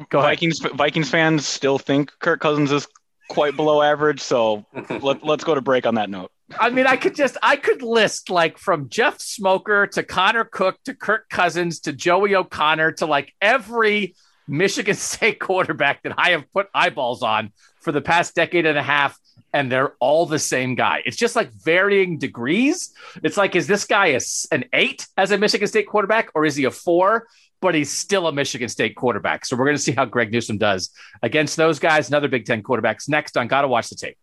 [0.09, 2.87] Go Vikings Vikings fans still think Kirk Cousins is
[3.29, 4.65] quite below average, so
[5.01, 6.31] let, let's go to break on that note.
[6.59, 10.79] I mean, I could just I could list like from Jeff Smoker to Connor Cook
[10.85, 14.15] to Kirk Cousins to Joey O'Connor to like every
[14.47, 18.83] Michigan State quarterback that I have put eyeballs on for the past decade and a
[18.83, 19.19] half,
[19.53, 21.03] and they're all the same guy.
[21.07, 22.95] It's just like varying degrees.
[23.23, 24.21] It's like, is this guy a,
[24.53, 27.27] an eight as a Michigan State quarterback, or is he a four?
[27.61, 29.47] But he's still a Michigan State quarterback.
[29.47, 30.91] So we're going to see how Greg Newsome does
[31.23, 34.19] against those guys and other Big Ten quarterbacks next on Gotta Watch the Tape.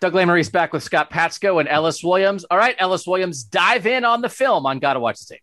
[0.00, 2.44] Doug Lesmerises back with Scott Patsko and Ellis Williams.
[2.50, 5.42] All right, Ellis Williams, dive in on the film on Gotta Watch the Tape.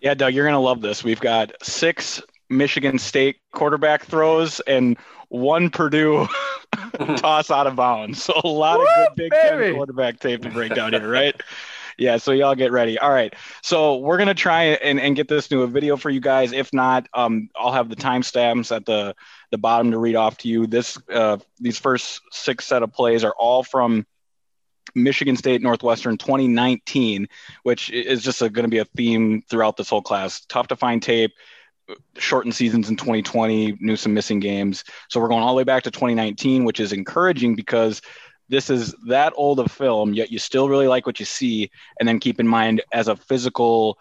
[0.00, 1.02] Yeah, Doug, you're going to love this.
[1.02, 6.28] We've got six Michigan State quarterback throws and one Purdue
[7.16, 8.22] toss out of bounds.
[8.22, 9.64] So a lot Woo, of good Big baby.
[9.64, 11.34] Ten quarterback tape to break down here, right?
[11.98, 12.98] yeah, so y'all get ready.
[12.98, 13.34] All right.
[13.62, 16.52] So we're gonna try and, and get this to a video for you guys.
[16.52, 19.14] If not, um, I'll have the timestamps at the
[19.54, 20.66] the bottom to read off to you.
[20.66, 24.04] This uh, these first six set of plays are all from
[24.96, 27.28] Michigan State Northwestern 2019,
[27.62, 30.44] which is just going to be a theme throughout this whole class.
[30.46, 31.32] Tough to find tape,
[32.18, 34.82] shortened seasons in 2020, Newsome missing games.
[35.08, 38.02] So we're going all the way back to 2019, which is encouraging because
[38.48, 41.70] this is that old of film, yet you still really like what you see.
[42.00, 43.98] And then keep in mind, as a physical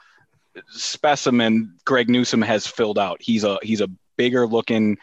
[0.69, 3.21] specimen, Greg Newsome has filled out.
[3.21, 4.97] He's a he's a bigger looking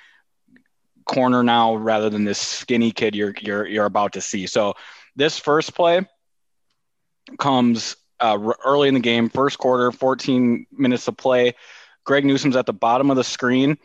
[1.11, 4.47] corner now rather than this skinny kid you're you're you're about to see.
[4.47, 4.75] So
[5.17, 6.07] this first play
[7.39, 11.55] comes uh, early in the game, first quarter, 14 minutes of play.
[12.05, 13.77] Greg Newsome's at the bottom of the screen,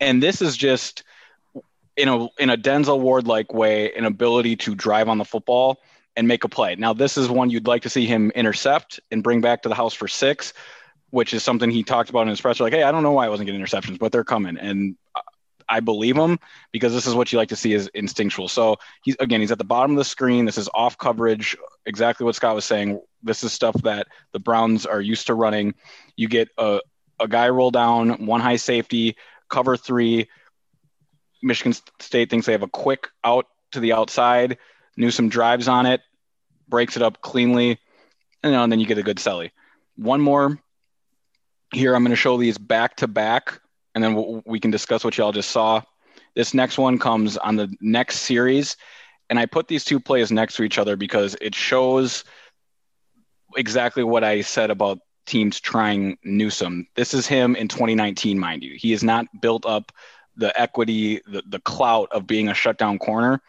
[0.00, 1.04] and this is just
[1.96, 5.80] in a in a Denzel Ward like way, an ability to drive on the football
[6.16, 6.76] and make a play.
[6.76, 9.74] Now, this is one you'd like to see him intercept and bring back to the
[9.74, 10.54] house for six,
[11.10, 12.64] which is something he talked about in his presser.
[12.64, 14.96] Like, hey, I don't know why I wasn't getting interceptions, but they're coming, and
[15.70, 16.38] I believe him
[16.72, 18.48] because this is what you like to see is instinctual.
[18.48, 20.44] So he's again, he's at the bottom of the screen.
[20.44, 21.56] This is off coverage,
[21.86, 23.00] exactly what Scott was saying.
[23.22, 25.74] This is stuff that the Browns are used to running.
[26.16, 26.80] You get a,
[27.20, 29.16] a guy roll down, one high safety,
[29.48, 30.28] cover three.
[31.42, 34.58] Michigan State thinks they have a quick out to the outside.
[34.96, 36.00] Newsome drives on it,
[36.68, 37.78] breaks it up cleanly,
[38.42, 39.52] and, then you get a good celly.
[39.96, 40.58] One more
[41.72, 41.94] here.
[41.94, 43.60] I'm going to show these back to back
[43.94, 45.82] and then we can discuss what y'all just saw.
[46.34, 48.76] This next one comes on the next series,
[49.28, 52.24] and I put these two plays next to each other because it shows
[53.56, 56.86] exactly what I said about teams trying Newsome.
[56.94, 58.76] This is him in 2019, mind you.
[58.76, 59.92] He has not built up
[60.36, 63.40] the equity, the, the clout of being a shutdown corner.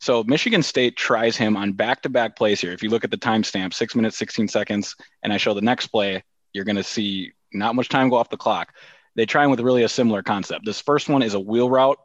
[0.00, 2.72] So Michigan State tries him on back-to-back plays here.
[2.72, 5.88] If you look at the timestamp, six minutes, 16 seconds, and I show the next
[5.88, 8.72] play, you're going to see not much time go off the clock
[9.18, 10.64] they try with really a similar concept.
[10.64, 11.98] This first one is a wheel route,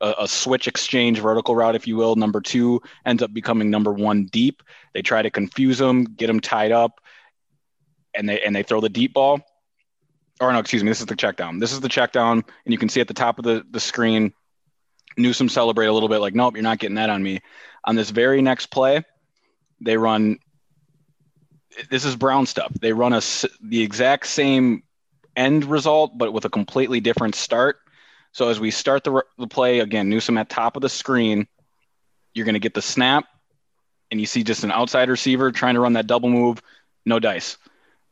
[0.00, 2.14] a, a, switch exchange vertical route, if you will.
[2.14, 4.62] Number two ends up becoming number one deep.
[4.94, 7.00] They try to confuse them, get them tied up,
[8.14, 9.40] and they and they throw the deep ball.
[10.40, 11.58] Or no, excuse me, this is the check down.
[11.58, 13.80] This is the check down, and you can see at the top of the, the
[13.80, 14.32] screen,
[15.18, 17.40] Newsome celebrate a little bit like, nope, you're not getting that on me.
[17.84, 19.02] On this very next play,
[19.80, 20.38] they run.
[21.90, 22.72] This is Brown stuff.
[22.80, 23.20] They run a
[23.60, 24.84] the exact same
[25.40, 27.78] end result, but with a completely different start.
[28.32, 31.48] So as we start the, the play again, Newsome at top of the screen,
[32.34, 33.24] you're going to get the snap,
[34.10, 36.62] and you see just an outside receiver trying to run that double move.
[37.06, 37.56] No dice,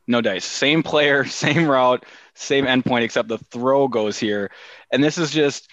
[0.07, 0.45] no dice.
[0.45, 4.51] Same player, same route, same endpoint, except the throw goes here.
[4.91, 5.71] And this is just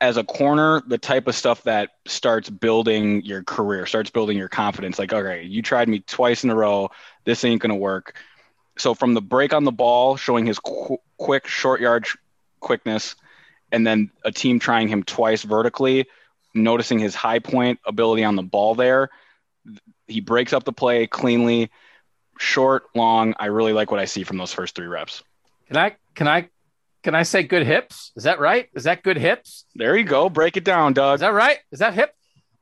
[0.00, 4.48] as a corner, the type of stuff that starts building your career, starts building your
[4.48, 4.98] confidence.
[4.98, 6.90] Like, okay, you tried me twice in a row.
[7.24, 8.16] This ain't going to work
[8.76, 12.06] so from the break on the ball, showing his qu- quick short yard
[12.60, 13.14] quickness,
[13.72, 16.06] and then a team trying him twice vertically,
[16.54, 19.10] noticing his high point ability on the ball there.
[20.06, 21.70] He breaks up the play cleanly,
[22.38, 23.34] short, long.
[23.38, 25.22] I really like what I see from those first three reps.
[25.68, 26.48] Can I can I
[27.02, 28.12] can I say good hips?
[28.16, 28.68] Is that right?
[28.74, 29.66] Is that good hips?
[29.74, 30.28] There you go.
[30.28, 31.16] Break it down, Doug.
[31.16, 31.58] Is that right?
[31.70, 32.14] Is that hip?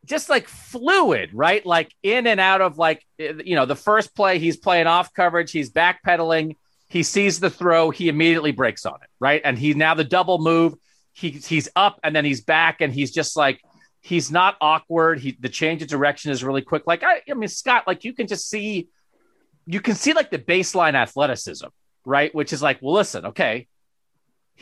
[0.04, 1.64] Just like fluid, right?
[1.64, 5.12] Like in and out of like eh, you know the first play he's playing off
[5.14, 6.56] coverage, he's backpedaling,
[6.88, 9.40] he sees the throw, he immediately breaks on it, right?
[9.44, 10.74] And he now the double move,
[11.12, 13.60] he he's up and then he's back and he's just like
[14.00, 15.20] he's not awkward.
[15.20, 16.82] He the change of direction is really quick.
[16.86, 18.88] Like I, I mean Scott, like you can just see
[19.66, 21.68] you can see like the baseline athleticism,
[22.04, 22.34] right?
[22.34, 23.68] Which is like, well, listen, okay,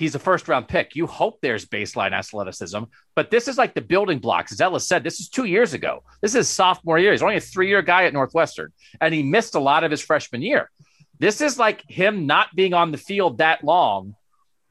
[0.00, 0.96] he's a first round pick.
[0.96, 2.84] You hope there's baseline athleticism,
[3.14, 4.50] but this is like the building blocks.
[4.50, 6.02] As Ellis said, this is two years ago.
[6.22, 7.12] This is sophomore year.
[7.12, 10.00] He's only a three year guy at Northwestern, and he missed a lot of his
[10.00, 10.70] freshman year.
[11.18, 14.14] This is like him not being on the field that long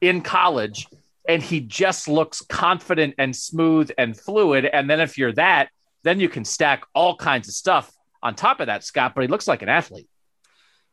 [0.00, 0.88] in college,
[1.28, 4.64] and he just looks confident and smooth and fluid.
[4.66, 5.68] And then if you're that,
[6.02, 9.12] then you can stack all kinds of stuff on top of that, Scott.
[9.14, 10.08] But he looks like an athlete.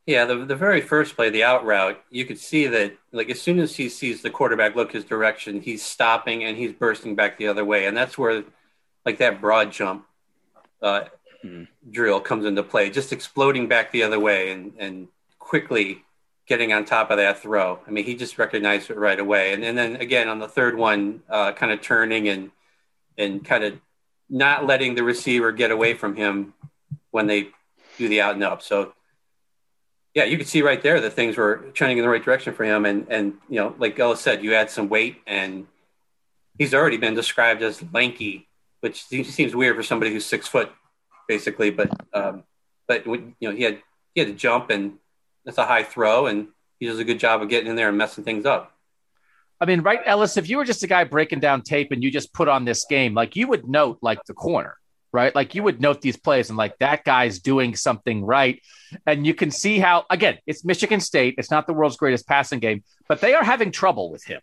[0.07, 3.41] Yeah, the the very first play, the out route, you could see that like as
[3.41, 7.37] soon as he sees the quarterback look his direction, he's stopping and he's bursting back
[7.37, 8.45] the other way, and that's where
[9.05, 10.05] like that broad jump
[10.81, 11.03] uh,
[11.43, 11.63] mm-hmm.
[11.91, 16.05] drill comes into play, just exploding back the other way and and quickly
[16.47, 17.77] getting on top of that throw.
[17.85, 20.77] I mean, he just recognized it right away, and, and then again on the third
[20.77, 22.51] one, uh, kind of turning and
[23.17, 23.77] and kind of
[24.29, 26.53] not letting the receiver get away from him
[27.11, 27.49] when they
[27.97, 28.61] do the out and up.
[28.61, 28.93] So
[30.17, 32.63] yeah, you could see right there that things were trending in the right direction for
[32.63, 32.85] him.
[32.85, 35.67] And and you know, like Ellis said, you add some weight, and
[36.57, 38.47] he's already been described as lanky,
[38.79, 40.71] which seems weird for somebody who's six foot,
[41.27, 41.69] basically.
[41.69, 42.43] But um,
[42.87, 43.83] but you know, he had
[44.15, 44.97] he had to jump, and
[45.45, 46.47] that's a high throw, and
[46.79, 48.73] he does a good job of getting in there and messing things up.
[49.61, 52.09] I mean, right, Ellis, if you were just a guy breaking down tape and you
[52.09, 54.77] just put on this game, like you would note like the corner,
[55.11, 55.33] right?
[55.33, 58.61] Like you would note these plays and like that guy's doing something right.
[59.05, 61.35] And you can see how, again, it's Michigan State.
[61.37, 64.41] It's not the world's greatest passing game, but they are having trouble with him.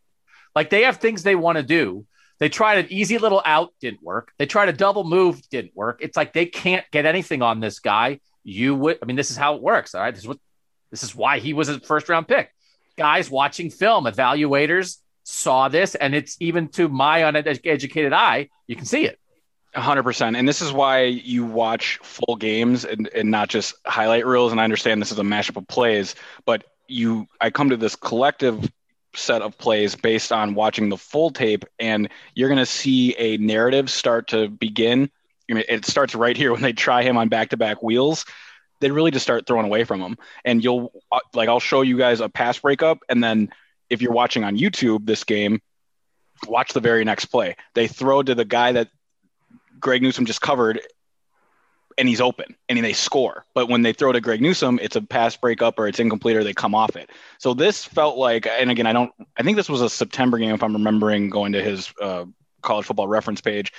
[0.54, 2.06] Like they have things they want to do.
[2.38, 4.32] They tried an easy little out, didn't work.
[4.38, 6.00] They tried a double move, didn't work.
[6.02, 8.20] It's like they can't get anything on this guy.
[8.42, 9.94] You would, I mean, this is how it works.
[9.94, 10.12] All right.
[10.12, 10.38] This is what,
[10.90, 12.50] this is why he was a first round pick.
[12.96, 18.84] Guys watching film, evaluators saw this, and it's even to my uneducated eye, you can
[18.84, 19.18] see it.
[19.74, 24.52] 100% and this is why you watch full games and, and not just highlight reels.
[24.52, 26.14] And i understand this is a mashup of plays
[26.44, 28.70] but you i come to this collective
[29.16, 33.36] set of plays based on watching the full tape and you're going to see a
[33.38, 35.10] narrative start to begin.
[35.48, 38.24] It starts right here when they try him on back-to-back wheels.
[38.80, 40.18] They really just start throwing away from him.
[40.44, 42.98] And you'll uh, like i'll show you guys a pass breakup.
[43.08, 43.50] And then
[43.90, 45.60] if you're watching on youtube this game
[46.48, 47.56] watch the very next play.
[47.74, 48.88] They throw to the guy that
[49.84, 50.80] greg Newsome just covered
[51.98, 53.44] and he's open and they score.
[53.54, 56.42] But when they throw to Greg Newsome, it's a pass breakup or it's incomplete or
[56.42, 57.10] they come off it.
[57.38, 60.54] So this felt like, and again, I don't, I think this was a September game
[60.54, 62.24] if I'm remembering going to his uh,
[62.62, 63.72] college football reference page,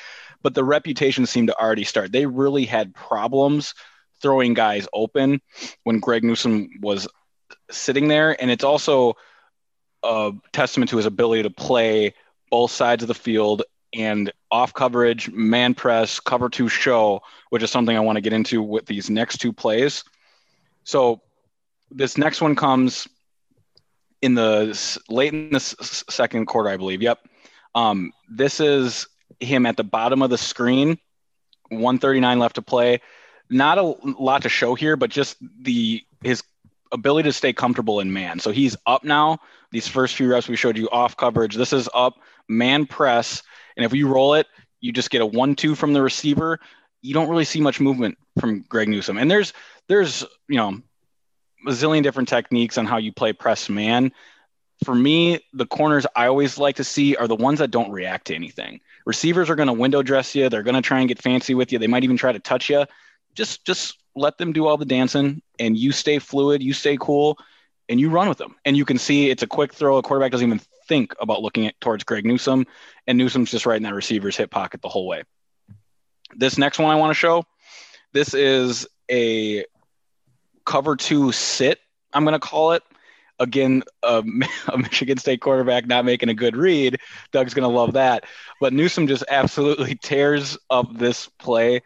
[0.43, 2.11] but the reputation seemed to already start.
[2.11, 3.73] They really had problems
[4.21, 5.41] throwing guys open
[5.83, 7.07] when Greg Newsome was
[7.69, 8.39] sitting there.
[8.41, 9.15] And it's also
[10.03, 12.13] a testament to his ability to play
[12.51, 13.63] both sides of the field
[13.95, 18.33] and off coverage, man press, cover two show, which is something I want to get
[18.33, 20.03] into with these next two plays.
[20.83, 21.21] So
[21.89, 23.07] this next one comes
[24.21, 27.01] in the late in the second quarter, I believe.
[27.01, 27.19] Yep.
[27.73, 29.07] Um, this is
[29.39, 30.97] him at the bottom of the screen,
[31.69, 33.01] 139 left to play.
[33.49, 36.43] Not a lot to show here, but just the his
[36.91, 38.39] ability to stay comfortable in man.
[38.39, 39.39] So he's up now.
[39.71, 41.55] These first few reps we showed you off coverage.
[41.55, 42.15] This is up
[42.47, 43.43] man press
[43.75, 44.47] and if you roll it,
[44.81, 46.59] you just get a one-two from the receiver.
[47.01, 49.17] You don't really see much movement from Greg Newsome.
[49.17, 49.53] And there's
[49.87, 50.81] there's you know
[51.67, 54.11] a zillion different techniques on how you play press man.
[54.83, 58.27] For me, the corners I always like to see are the ones that don't react
[58.27, 58.81] to anything.
[59.05, 60.49] Receivers are going to window dress you.
[60.49, 61.79] They're going to try and get fancy with you.
[61.79, 62.85] They might even try to touch you.
[63.33, 66.61] Just just let them do all the dancing, and you stay fluid.
[66.63, 67.37] You stay cool,
[67.89, 68.55] and you run with them.
[68.65, 69.97] And you can see it's a quick throw.
[69.97, 72.65] A quarterback doesn't even think about looking at towards Greg Newsome,
[73.07, 75.23] and Newsome's just right in that receiver's hip pocket the whole way.
[76.35, 77.45] This next one I want to show,
[78.13, 79.65] this is a
[80.65, 81.79] cover two sit.
[82.13, 82.83] I'm going to call it.
[83.37, 84.23] Again, a,
[84.67, 86.99] a, Michigan State quarterback not making a good read.
[87.31, 88.23] Doug's going to love that.
[88.61, 91.81] But Newsome just absolutely tears up this play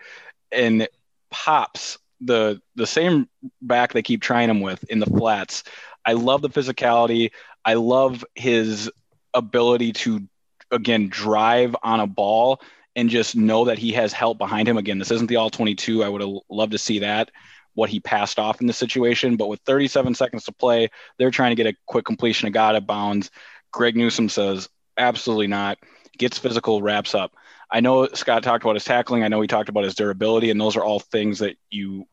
[0.52, 0.88] and
[1.32, 3.30] pops the the same
[3.62, 5.64] back they keep trying him with in the flats.
[6.10, 7.30] I love the physicality.
[7.64, 8.90] I love his
[9.36, 10.28] ability to
[10.72, 12.62] again drive on a ball
[12.96, 14.78] and just know that he has help behind him.
[14.78, 16.04] Again, this isn't the all 22.
[16.04, 17.30] I would have loved to see that
[17.76, 21.52] what he passed off in the situation, but with 37 seconds to play, they're trying
[21.52, 23.30] to get a quick completion of God at bounds.
[23.72, 25.78] Greg Newsome says, absolutely not.
[26.18, 27.34] Gets physical, wraps up.
[27.72, 29.24] I know Scott talked about his tackling.
[29.24, 32.08] I know he talked about his durability, and those are all things that you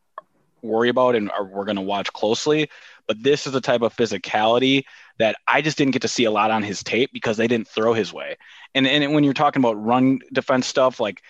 [0.61, 2.69] worry about and are, we're going to watch closely.
[3.07, 4.83] But this is the type of physicality
[5.19, 7.67] that I just didn't get to see a lot on his tape because they didn't
[7.67, 8.37] throw his way.
[8.75, 11.21] And and when you're talking about run defense stuff like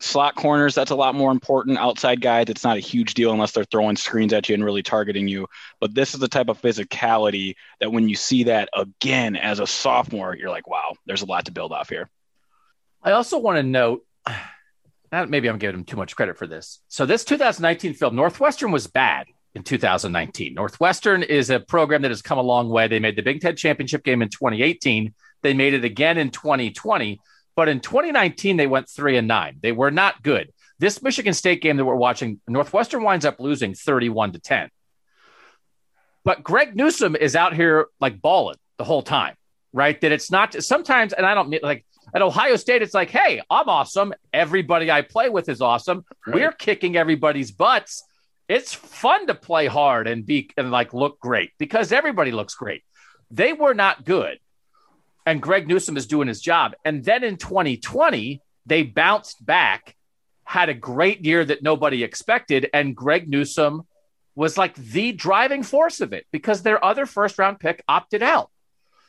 [0.00, 1.78] slot corners, that's a lot more important.
[1.78, 4.82] Outside guys, it's not a huge deal unless they're throwing screens at you and really
[4.82, 5.46] targeting you.
[5.78, 9.66] But this is the type of physicality that when you see that again as a
[9.66, 12.08] sophomore, you're like, wow, there's a lot to build off here.
[13.02, 14.04] I also want to note
[15.10, 16.80] that maybe I'm giving him too much credit for this.
[16.88, 20.54] So this 2019 film, Northwestern was bad in 2019.
[20.54, 22.88] Northwestern is a program that has come a long way.
[22.88, 25.14] They made the Big Ten championship game in 2018.
[25.42, 27.20] They made it again in 2020,
[27.56, 29.58] but in 2019 they went three and nine.
[29.62, 30.52] They were not good.
[30.78, 34.70] This Michigan State game that we're watching, Northwestern winds up losing 31 to 10.
[36.24, 39.34] But Greg Newsome is out here like balling the whole time,
[39.72, 40.00] right?
[40.00, 41.84] That it's not sometimes, and I don't mean like
[42.14, 44.12] at Ohio State, it's like, hey, I'm awesome.
[44.32, 46.04] Everybody I play with is awesome.
[46.26, 46.36] Right.
[46.36, 48.02] We're kicking everybody's butts
[48.50, 52.82] it's fun to play hard and be and like look great because everybody looks great.
[53.30, 54.40] They were not good.
[55.24, 56.74] And Greg Newsome is doing his job.
[56.84, 59.94] And then in 2020, they bounced back,
[60.42, 62.68] had a great year that nobody expected.
[62.74, 63.86] And Greg Newsome
[64.34, 68.50] was like the driving force of it because their other first round pick opted out.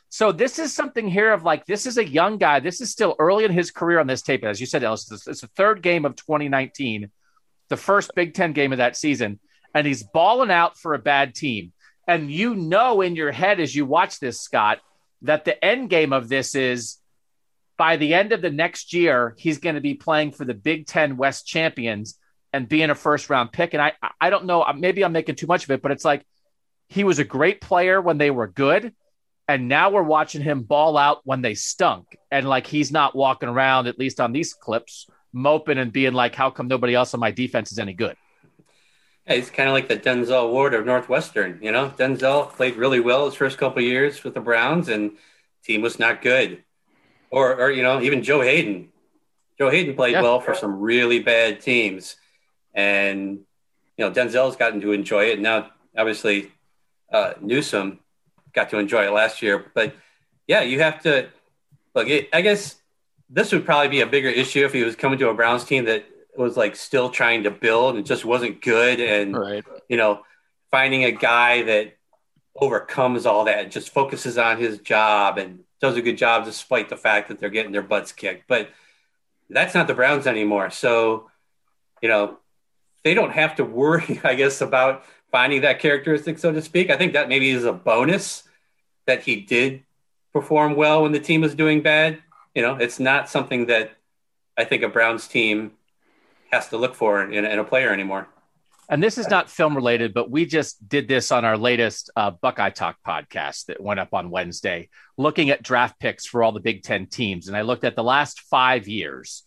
[0.08, 2.60] So this is something here of like this is a young guy.
[2.60, 4.44] This is still early in his career on this tape.
[4.44, 7.10] As you said, Ellis, it's the third game of 2019
[7.72, 9.40] the first Big Ten game of that season,
[9.74, 11.72] and he's balling out for a bad team.
[12.06, 14.80] And you know in your head as you watch this, Scott,
[15.22, 16.98] that the end game of this is
[17.78, 20.86] by the end of the next year, he's going to be playing for the Big
[20.86, 22.18] Ten West champions
[22.52, 23.72] and being a first round pick.
[23.72, 26.26] And I, I don't know, maybe I'm making too much of it, but it's like
[26.88, 28.92] he was a great player when they were good.
[29.48, 32.18] And now we're watching him ball out when they stunk.
[32.30, 36.34] And like he's not walking around, at least on these clips, moping and being like,
[36.34, 38.16] how come nobody else on my defense is any good?
[39.26, 41.58] Yeah, he's kind of like the Denzel Ward of Northwestern.
[41.62, 45.12] You know, Denzel played really well his first couple years with the Browns, and
[45.64, 46.62] team was not good.
[47.30, 48.88] Or, or you know, even Joe Haden.
[49.58, 50.22] Joe Haden played yeah.
[50.22, 52.16] well for some really bad teams,
[52.74, 53.40] and
[53.96, 55.40] you know Denzel's gotten to enjoy it.
[55.40, 56.50] Now, obviously,
[57.12, 58.00] uh, Newsome
[58.52, 59.70] got to enjoy it last year.
[59.72, 59.94] But
[60.46, 61.28] yeah, you have to
[61.94, 62.08] look.
[62.08, 62.81] It, I guess
[63.32, 65.86] this would probably be a bigger issue if he was coming to a Browns team
[65.86, 66.04] that
[66.36, 69.64] was like still trying to build and just wasn't good, and right.
[69.88, 70.22] you know,
[70.70, 71.96] finding a guy that
[72.54, 76.96] overcomes all that, just focuses on his job and does a good job despite the
[76.96, 78.46] fact that they're getting their butts kicked.
[78.46, 78.70] But
[79.48, 80.70] that's not the Browns anymore.
[80.70, 81.30] So,
[82.02, 82.38] you know,
[83.02, 86.90] they don't have to worry, I guess, about finding that characteristic, so to speak.
[86.90, 88.44] I think that maybe is a bonus
[89.06, 89.82] that he did
[90.32, 92.22] perform well when the team was doing bad.
[92.54, 93.92] You know, it's not something that
[94.56, 95.72] I think a Browns team
[96.50, 98.28] has to look for in, in a player anymore.
[98.88, 102.30] And this is not film related, but we just did this on our latest uh,
[102.30, 106.60] Buckeye Talk podcast that went up on Wednesday, looking at draft picks for all the
[106.60, 107.48] Big Ten teams.
[107.48, 109.44] And I looked at the last five years,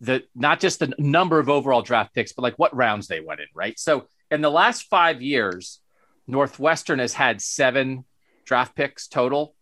[0.00, 3.40] the not just the number of overall draft picks, but like what rounds they went
[3.40, 3.76] in, right?
[3.80, 5.80] So in the last five years,
[6.28, 8.04] Northwestern has had seven
[8.44, 9.56] draft picks total,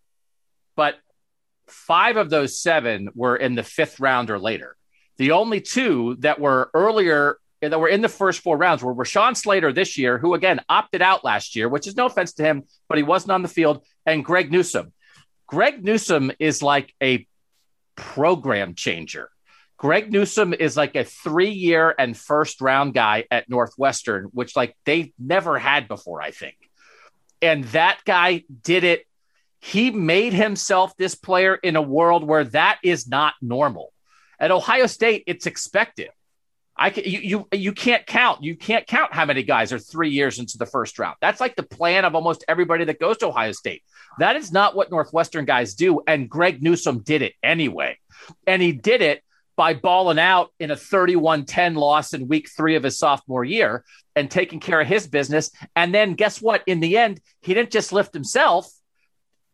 [0.76, 0.96] but
[1.68, 4.76] five of those seven were in the fifth round or later.
[5.16, 9.36] The only two that were earlier that were in the first four rounds were Rashawn
[9.36, 12.64] Slater this year, who again opted out last year, which is no offense to him,
[12.88, 14.92] but he wasn't on the field, and Greg Newsome.
[15.46, 17.26] Greg Newsome is like a
[17.96, 19.30] program changer.
[19.76, 24.76] Greg Newsome is like a three year and first round guy at Northwestern, which like
[24.84, 26.56] they've never had before, I think.
[27.42, 29.06] And that guy did it.
[29.64, 33.94] He made himself this player in a world where that is not normal.
[34.38, 36.10] At Ohio State, it's expected.
[36.76, 38.44] I can, you, you you can't count.
[38.44, 41.16] You can't count how many guys are three years into the first round.
[41.22, 43.82] That's like the plan of almost everybody that goes to Ohio State.
[44.18, 46.02] That is not what Northwestern guys do.
[46.06, 47.96] And Greg Newsome did it anyway.
[48.46, 49.22] And he did it
[49.56, 53.82] by balling out in a 31 10 loss in week three of his sophomore year
[54.14, 55.50] and taking care of his business.
[55.74, 56.62] And then guess what?
[56.66, 58.70] In the end, he didn't just lift himself,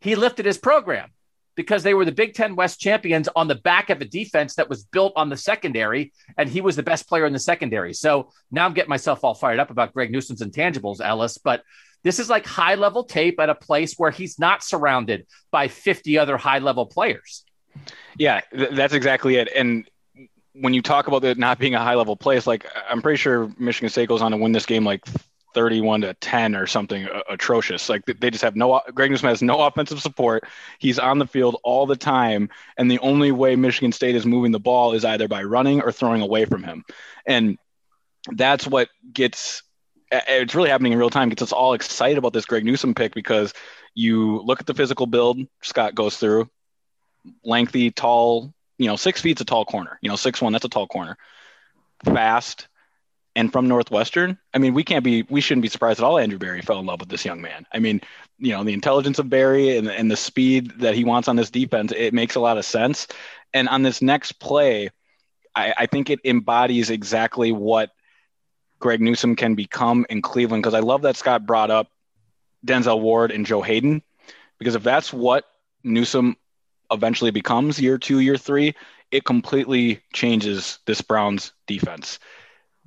[0.01, 1.11] he lifted his program
[1.57, 4.69] because they were the Big Ten West champions on the back of a defense that
[4.69, 7.93] was built on the secondary, and he was the best player in the secondary.
[7.93, 11.63] So now I'm getting myself all fired up about Greg Newsome's intangibles, Ellis, but
[12.03, 16.19] this is like high level tape at a place where he's not surrounded by 50
[16.19, 17.45] other high level players.
[18.17, 19.51] Yeah, th- that's exactly it.
[19.55, 19.89] And
[20.55, 23.51] when you talk about it not being a high level place, like I'm pretty sure
[23.59, 25.05] Michigan State goes on to win this game like
[25.55, 27.89] 31 to 10 or something uh, atrocious.
[27.89, 30.45] Like they just have no, Greg Newsome has no offensive support.
[30.79, 32.49] He's on the field all the time.
[32.77, 35.93] And the only way Michigan State is moving the ball is either by running or
[35.93, 36.85] throwing away from him.
[37.27, 37.59] And
[38.31, 39.63] that's what gets,
[40.11, 43.15] it's really happening in real time, gets us all excited about this Greg Newsome pick
[43.15, 43.53] because
[43.95, 46.49] you look at the physical build Scott goes through
[47.45, 49.99] lengthy, tall, you know, six feet's a tall corner.
[50.01, 51.17] You know, six one, that's a tall corner.
[52.05, 52.69] Fast,
[53.41, 54.39] and from Northwestern.
[54.53, 56.19] I mean, we can't be, we shouldn't be surprised at all.
[56.19, 57.67] Andrew Berry fell in love with this young man.
[57.73, 58.03] I mean,
[58.39, 61.51] you know, the intelligence of Berry and, and the speed that he wants on this
[61.51, 63.07] defense, it makes a lot of sense.
[63.55, 64.91] And on this next play,
[65.57, 67.91] I, I think it embodies exactly what
[68.79, 70.63] Greg Newsome can become in Cleveland.
[70.63, 71.89] Because I love that Scott brought up
[72.67, 74.03] Denzel Ward and Joe Haden
[74.59, 75.47] because if that's what
[75.83, 76.37] Newsome
[76.93, 78.75] eventually becomes year two, year three,
[79.11, 82.19] it completely changes this Browns defense.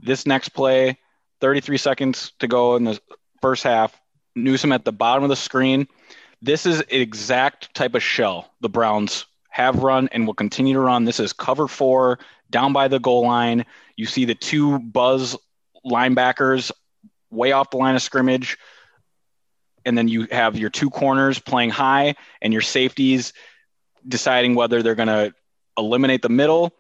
[0.04, 0.97] This next play,
[1.39, 2.99] 33 seconds to go in the
[3.41, 3.97] first half,
[4.36, 5.88] Newsome at the bottom of the screen.
[6.41, 11.06] This is exact type of shell the Browns have run and will continue to run.
[11.06, 13.66] This is cover four down by the goal line.
[13.95, 15.38] You see the two buzz
[15.86, 16.72] linebackers
[17.30, 18.58] way off the line of scrimmage.
[19.86, 23.32] And then you have your two corners playing high and your safeties
[24.06, 25.34] deciding whether they're going to
[25.78, 26.74] eliminate the middle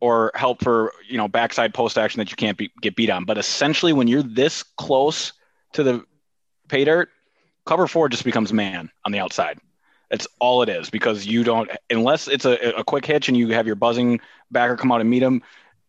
[0.00, 3.24] or help for you know backside post action that you can't be, get beat on.
[3.24, 5.32] But essentially, when you're this close
[5.72, 6.04] to the
[6.68, 7.10] pay dirt,
[7.66, 9.58] cover four just becomes man on the outside.
[10.10, 13.48] That's all it is because you don't unless it's a, a quick hitch and you
[13.48, 14.20] have your buzzing
[14.50, 15.42] backer come out and meet him.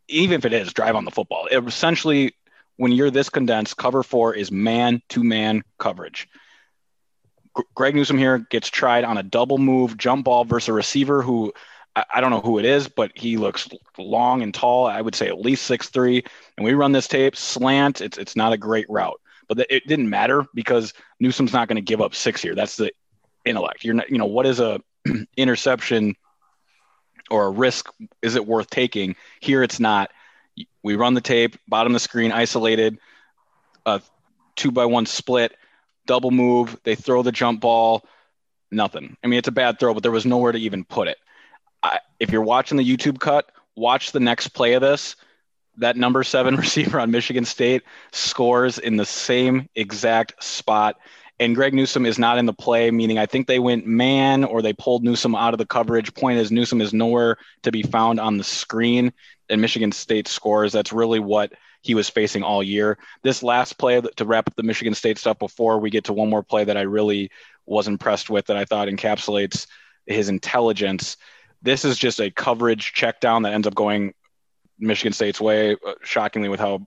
[0.08, 2.34] Even if it is drive on the football, it essentially
[2.78, 6.28] when you're this condensed, cover four is man to man coverage.
[7.76, 11.54] Greg Newsome here gets tried on a double move jump ball versus a receiver who
[12.14, 14.88] I, don't know who it is, but he looks long and tall.
[14.88, 16.24] I would say at least six three.
[16.58, 18.02] And we run this tape slant.
[18.02, 21.82] It's it's not a great route, but it didn't matter because Newsome's not going to
[21.82, 22.56] give up six here.
[22.56, 22.92] That's the
[23.46, 23.84] intellect.
[23.84, 24.82] You're not, you know, what is a
[25.38, 26.16] interception
[27.30, 27.90] or a risk?
[28.22, 29.16] Is it worth taking?
[29.40, 30.12] Here, it's not.
[30.84, 33.00] We run the tape, bottom of the screen, isolated,
[33.86, 34.02] a
[34.56, 35.56] two by one split,
[36.06, 36.78] double move.
[36.84, 38.06] They throw the jump ball.
[38.72, 39.18] Nothing.
[39.24, 41.18] I mean, it's a bad throw, but there was nowhere to even put it.
[42.20, 45.16] If you're watching the YouTube cut, watch the next play of this.
[45.78, 50.98] That number seven receiver on Michigan State scores in the same exact spot.
[51.42, 54.62] And Greg Newsome is not in the play, meaning I think they went man or
[54.62, 56.14] they pulled Newsome out of the coverage.
[56.14, 59.14] Point is, Newsome is nowhere to be found on the screen,
[59.50, 60.74] and Michigan State scores.
[60.74, 62.98] That's really what he was facing all year.
[63.24, 66.30] This last play to wrap up the Michigan State stuff before we get to one
[66.30, 67.32] more play that I really
[67.66, 69.66] was impressed with that I thought encapsulates
[70.06, 71.16] his intelligence
[71.62, 74.14] this is just a coverage check down that ends up going
[74.80, 76.86] Michigan State's way, uh, shockingly, with how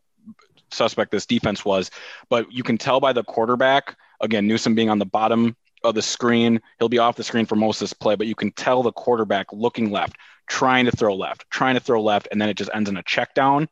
[0.71, 1.91] suspect this defense was.
[2.31, 6.03] But you can tell by the quarterback, again, Newsome being on the bottom of the
[6.03, 8.83] screen, he'll be off the screen for most of this play, but you can tell
[8.83, 10.17] the quarterback looking left,
[10.47, 13.03] trying to throw left, trying to throw left, and then it just ends in a
[13.03, 13.69] check down,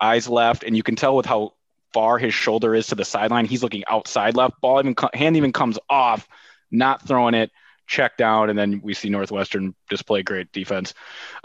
[0.00, 1.52] eyes left, and you can tell with how
[1.92, 4.60] far his shoulder is to the sideline, he's looking outside left.
[4.60, 6.26] Ball even hand even comes off,
[6.70, 7.50] not throwing it
[7.90, 10.94] check down, and then we see Northwestern display great defense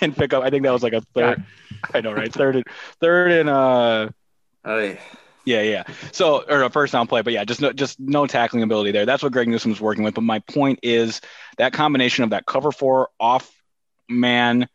[0.00, 0.42] and pick up.
[0.42, 1.44] I think that was like a third.
[1.92, 2.32] I know, right?
[2.32, 2.64] Third and
[3.00, 4.08] third and uh.
[4.64, 4.96] Oh,
[5.44, 5.60] yeah.
[5.60, 5.84] Yeah.
[6.12, 9.04] So, or a first down play, but yeah, just no, just no tackling ability there.
[9.04, 10.14] That's what Greg Newsome's working with.
[10.14, 11.20] But my point is
[11.58, 13.52] that combination of that cover four off
[14.08, 14.68] man,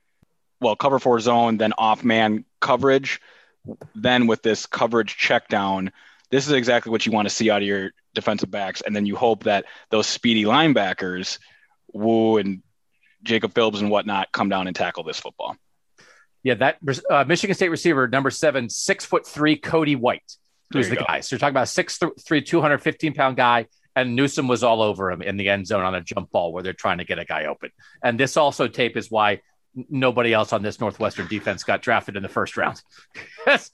[0.61, 3.19] well, cover four zone, then off man coverage,
[3.95, 5.91] then with this coverage check down,
[6.29, 9.05] this is exactly what you want to see out of your defensive backs, and then
[9.05, 11.39] you hope that those speedy linebackers,
[11.93, 12.61] Wu and
[13.23, 15.55] Jacob Phillips and whatnot, come down and tackle this football.
[16.43, 16.77] Yeah, that
[17.09, 20.35] uh, Michigan State receiver number seven, six foot three, Cody White,
[20.71, 21.05] who's the go.
[21.07, 21.19] guy.
[21.19, 25.11] So you're talking about six th- three, 215 pound guy, and Newsome was all over
[25.11, 27.25] him in the end zone on a jump ball where they're trying to get a
[27.25, 27.69] guy open.
[28.03, 29.41] And this also tape is why
[29.89, 32.81] nobody else on this Northwestern defense got drafted in the first round.
[33.47, 33.69] yes,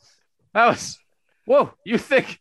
[0.54, 0.98] that was
[1.46, 1.74] whoa.
[1.86, 2.40] You think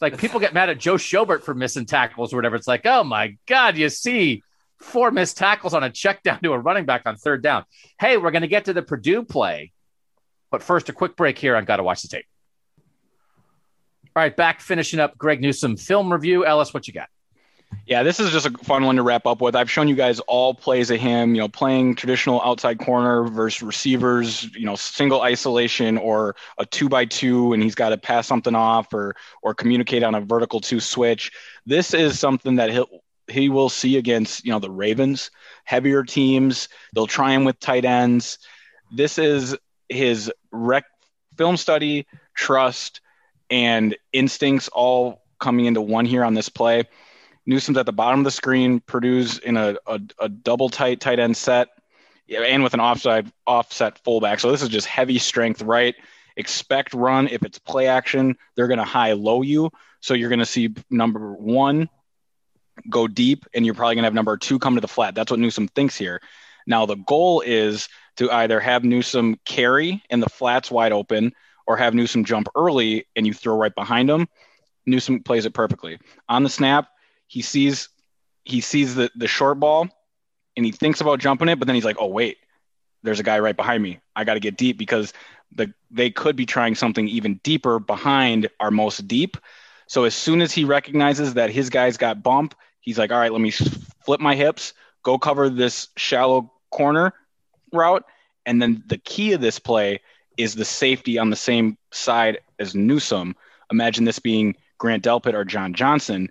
[0.00, 2.56] like people get mad at Joe Schobert for missing tackles or whatever.
[2.56, 4.42] It's like, oh my God, you see
[4.78, 7.64] four missed tackles on a check down to a running back on third down.
[7.98, 9.72] Hey, we're going to get to the Purdue play.
[10.50, 12.26] But first, a quick break here on Got to Watch the Tape.
[14.16, 16.44] All right, back finishing up Greg Newsome film review.
[16.44, 17.08] Ellis, what you got?
[17.86, 19.56] Yeah, this is just a fun one to wrap up with.
[19.56, 23.62] I've shown you guys all plays of him, you know, playing traditional outside corner versus
[23.62, 28.28] receivers, you know, single isolation or a two by two, and he's got to pass
[28.28, 31.32] something off or or communicate on a vertical two switch.
[31.66, 35.30] This is something that he'll he will see against you know the Ravens,
[35.64, 36.68] heavier teams.
[36.94, 38.38] They'll try him with tight ends.
[38.92, 39.56] This is
[39.88, 40.84] his rec
[41.36, 43.00] film study, trust,
[43.50, 46.84] and instincts all coming into one here on this play.
[47.46, 51.18] Newsome's at the bottom of the screen, Purdue's in a, a, a double tight tight
[51.18, 51.68] end set,
[52.28, 54.40] and with an offside offset fullback.
[54.40, 55.94] So this is just heavy strength, right?
[56.36, 57.28] Expect run.
[57.28, 59.70] If it's play action, they're going to high low you.
[60.00, 61.88] So you're going to see number one
[62.88, 65.14] go deep, and you're probably going to have number two come to the flat.
[65.14, 66.20] That's what Newsome thinks here.
[66.66, 71.32] Now the goal is to either have Newsome carry and the flats wide open,
[71.66, 74.28] or have Newsome jump early and you throw right behind him.
[74.86, 76.88] Newsome plays it perfectly on the snap
[77.30, 77.88] he sees
[78.44, 79.88] he sees the the short ball
[80.56, 82.38] and he thinks about jumping it, but then he's like, oh wait,
[83.04, 84.00] there's a guy right behind me.
[84.16, 85.12] I got to get deep because
[85.52, 89.36] the they could be trying something even deeper behind our most deep.
[89.86, 93.32] So as soon as he recognizes that his guy's got bump, he's like, all right,
[93.32, 94.74] let me flip my hips,
[95.04, 97.12] go cover this shallow corner
[97.72, 98.04] route,
[98.44, 100.00] and then the key of this play
[100.36, 103.36] is the safety on the same side as Newsome.
[103.70, 106.28] Imagine this being Grant Delpit or John Johnson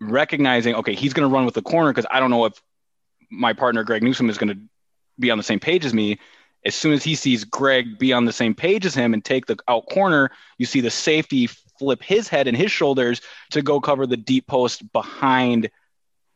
[0.00, 2.60] recognizing, okay, he's going to run with the corner because I don't know if
[3.30, 4.58] my partner Greg Newsome is going to
[5.18, 6.18] be on the same page as me.
[6.64, 9.46] As soon as he sees Greg be on the same page as him and take
[9.46, 13.20] the out corner, you see the safety flip his head and his shoulders
[13.50, 15.70] to go cover the deep post behind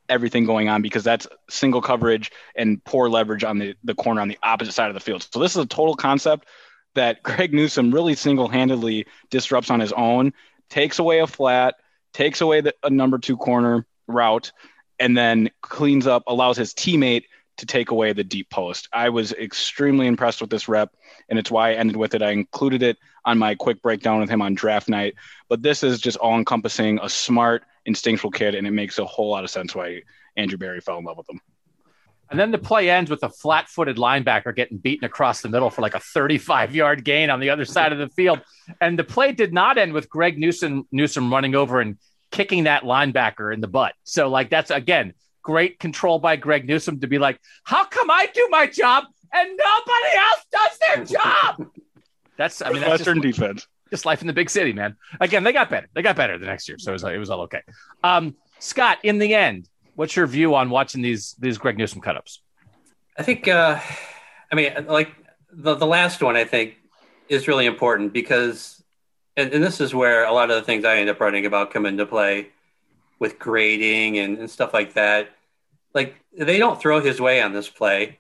[0.09, 4.29] everything going on because that's single coverage and poor leverage on the, the corner on
[4.29, 5.27] the opposite side of the field.
[5.33, 6.47] So this is a total concept
[6.95, 10.33] that Greg Newsome really single-handedly disrupts on his own,
[10.69, 11.77] takes away a flat,
[12.13, 14.53] takes away the, a number two corner route,
[14.99, 17.25] and then cleans up, allows his teammate
[17.59, 18.89] to take away the deep post.
[18.93, 20.95] I was extremely impressed with this rep,
[21.29, 22.23] and it's why I ended with it.
[22.23, 25.15] I included it on my quick breakdown with him on draft night.
[25.49, 29.31] But this is just all encompassing a smart, instinctual kid, and it makes a whole
[29.31, 30.03] lot of sense why
[30.37, 31.41] Andrew Berry fell in love with him.
[32.33, 35.69] And then the play ends with a flat footed linebacker getting beaten across the middle
[35.69, 38.41] for like a 35 yard gain on the other side of the field.
[38.81, 41.99] And the play did not end with Greg Newsom, Newsome running over and
[42.31, 43.93] kicking that linebacker in the butt.
[44.05, 45.13] So, like, that's again
[45.43, 49.51] great control by Greg Newsome to be like, how come I do my job and
[49.51, 51.67] nobody else does their job?
[52.39, 53.67] That's, I mean, that's Western just, defense.
[53.91, 54.97] Just life in the big city, man.
[55.21, 55.87] Again, they got better.
[55.93, 56.79] They got better the next year.
[56.79, 57.61] So it was, it was all okay.
[58.03, 62.39] Um, Scott, in the end, what's your view on watching these these Greg Newsome cutups?
[63.17, 63.79] I think, uh,
[64.51, 65.11] I mean, like
[65.53, 66.77] the, the last one, I think
[67.29, 68.83] is really important because,
[69.37, 71.71] and, and, this is where a lot of the things I end up writing about
[71.71, 72.49] come into play
[73.19, 75.31] with grading and, and stuff like that.
[75.95, 78.19] Like they don't throw his way on this play.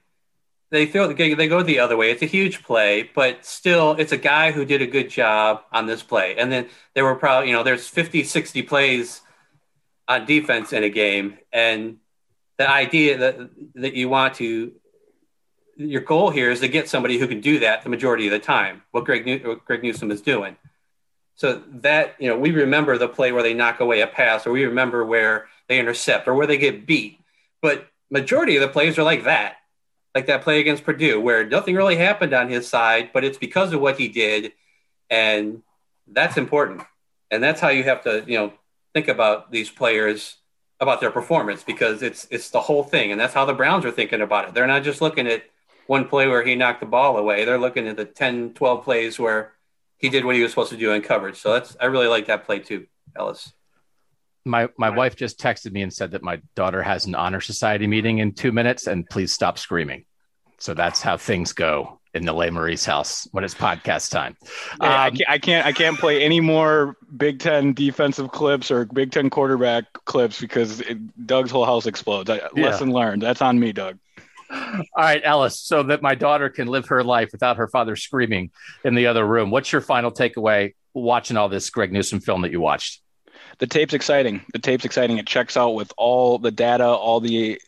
[0.70, 2.10] They throw they go the other way.
[2.10, 5.86] It's a huge play, but still it's a guy who did a good job on
[5.86, 6.36] this play.
[6.36, 9.22] And then there were probably, you know, there's 50, 60 plays
[10.08, 11.38] on defense in a game.
[11.52, 11.98] And
[12.58, 14.72] the idea that that you want to
[15.76, 18.38] your goal here is to get somebody who can do that the majority of the
[18.38, 18.82] time.
[18.90, 20.56] What Greg New, what Greg Newsome is doing.
[21.34, 24.52] So that you know, we remember the play where they knock away a pass, or
[24.52, 27.18] we remember where they intercept, or where they get beat.
[27.60, 29.56] But majority of the plays are like that,
[30.14, 33.72] like that play against Purdue, where nothing really happened on his side, but it's because
[33.72, 34.52] of what he did,
[35.08, 35.62] and
[36.06, 36.82] that's important.
[37.30, 38.52] And that's how you have to, you know,
[38.94, 40.36] think about these players
[40.80, 43.90] about their performance because it's it's the whole thing, and that's how the Browns are
[43.90, 44.54] thinking about it.
[44.54, 45.44] They're not just looking at
[45.86, 47.44] one play where he knocked the ball away.
[47.44, 49.52] They're looking at the 10, 12 plays where
[49.98, 51.36] he did what he was supposed to do in coverage.
[51.36, 52.86] So that's I really like that play too,
[53.16, 53.52] Ellis.
[54.44, 54.96] My my right.
[54.96, 58.32] wife just texted me and said that my daughter has an honor society meeting in
[58.32, 60.04] two minutes, and please stop screaming.
[60.58, 64.36] So that's how things go in the Lesmerises house when it's podcast time.
[64.80, 68.84] um, I, can't, I, can't, I can't play any more Big Ten defensive clips or
[68.84, 72.28] Big Ten quarterback clips because it, Doug's whole house explodes.
[72.28, 72.66] I, yeah.
[72.66, 73.22] Lesson learned.
[73.22, 73.98] That's on me, Doug.
[74.50, 78.50] All right, Ellis, so that my daughter can live her life without her father screaming
[78.84, 79.50] in the other room.
[79.50, 83.00] What's your final takeaway watching all this Greg Newsome film that you watched?
[83.58, 84.42] The tape's exciting.
[84.52, 85.16] The tape's exciting.
[85.16, 87.60] It checks out with all the data, all the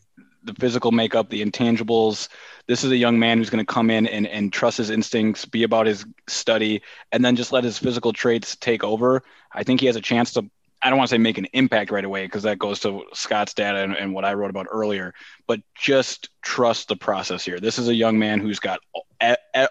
[0.43, 2.29] the physical makeup, the intangibles.
[2.67, 5.45] This is a young man who's going to come in and, and trust his instincts,
[5.45, 9.23] be about his study, and then just let his physical traits take over.
[9.53, 10.51] I think he has a chance to
[10.85, 13.55] I don't want to say make an impact right away because that goes to Scott's
[13.55, 15.15] data and, and, what I wrote about earlier,
[15.47, 17.59] but just trust the process here.
[17.59, 19.07] This is a young man who's got all,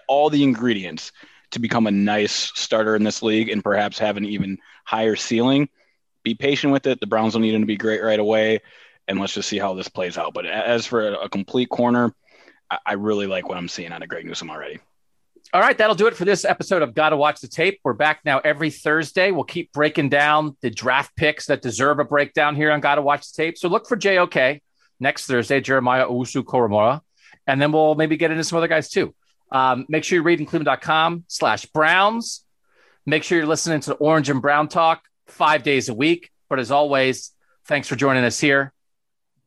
[0.08, 1.12] all the ingredients
[1.52, 5.68] to become a nice starter in this league and perhaps have an even higher ceiling.
[6.24, 6.98] Be patient with it.
[6.98, 8.60] The Browns don't need him to be great right away,
[9.06, 10.34] and let's just see how this plays out.
[10.34, 12.12] But as for a complete corner,
[12.70, 14.80] I, really like what I'm seeing out of Greg Newsome already.
[15.52, 17.80] All right, that'll do it for this episode of Gotta Watch the Tape.
[17.84, 19.30] We're back now every Thursday.
[19.30, 23.30] We'll keep breaking down the draft picks that deserve a breakdown here on Gotta Watch
[23.30, 23.58] the Tape.
[23.58, 24.60] So look for JOK
[24.98, 27.00] next Thursday, Jeremiah Owusu Koramoah,
[27.46, 29.14] And then we'll maybe get into some other guys too.
[29.52, 32.44] Um, make sure you're reading cleveland.com slash Browns.
[33.06, 36.30] Make sure you're listening to Orange and Brown Talk five days a week.
[36.48, 37.32] But as always,
[37.66, 38.72] thanks for joining us here.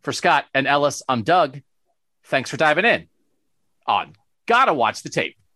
[0.03, 1.59] For Scott and Ellis, I'm Doug.
[2.27, 3.07] Thanks for diving in
[3.85, 4.13] on
[4.47, 5.37] Gotta Watch the Tape.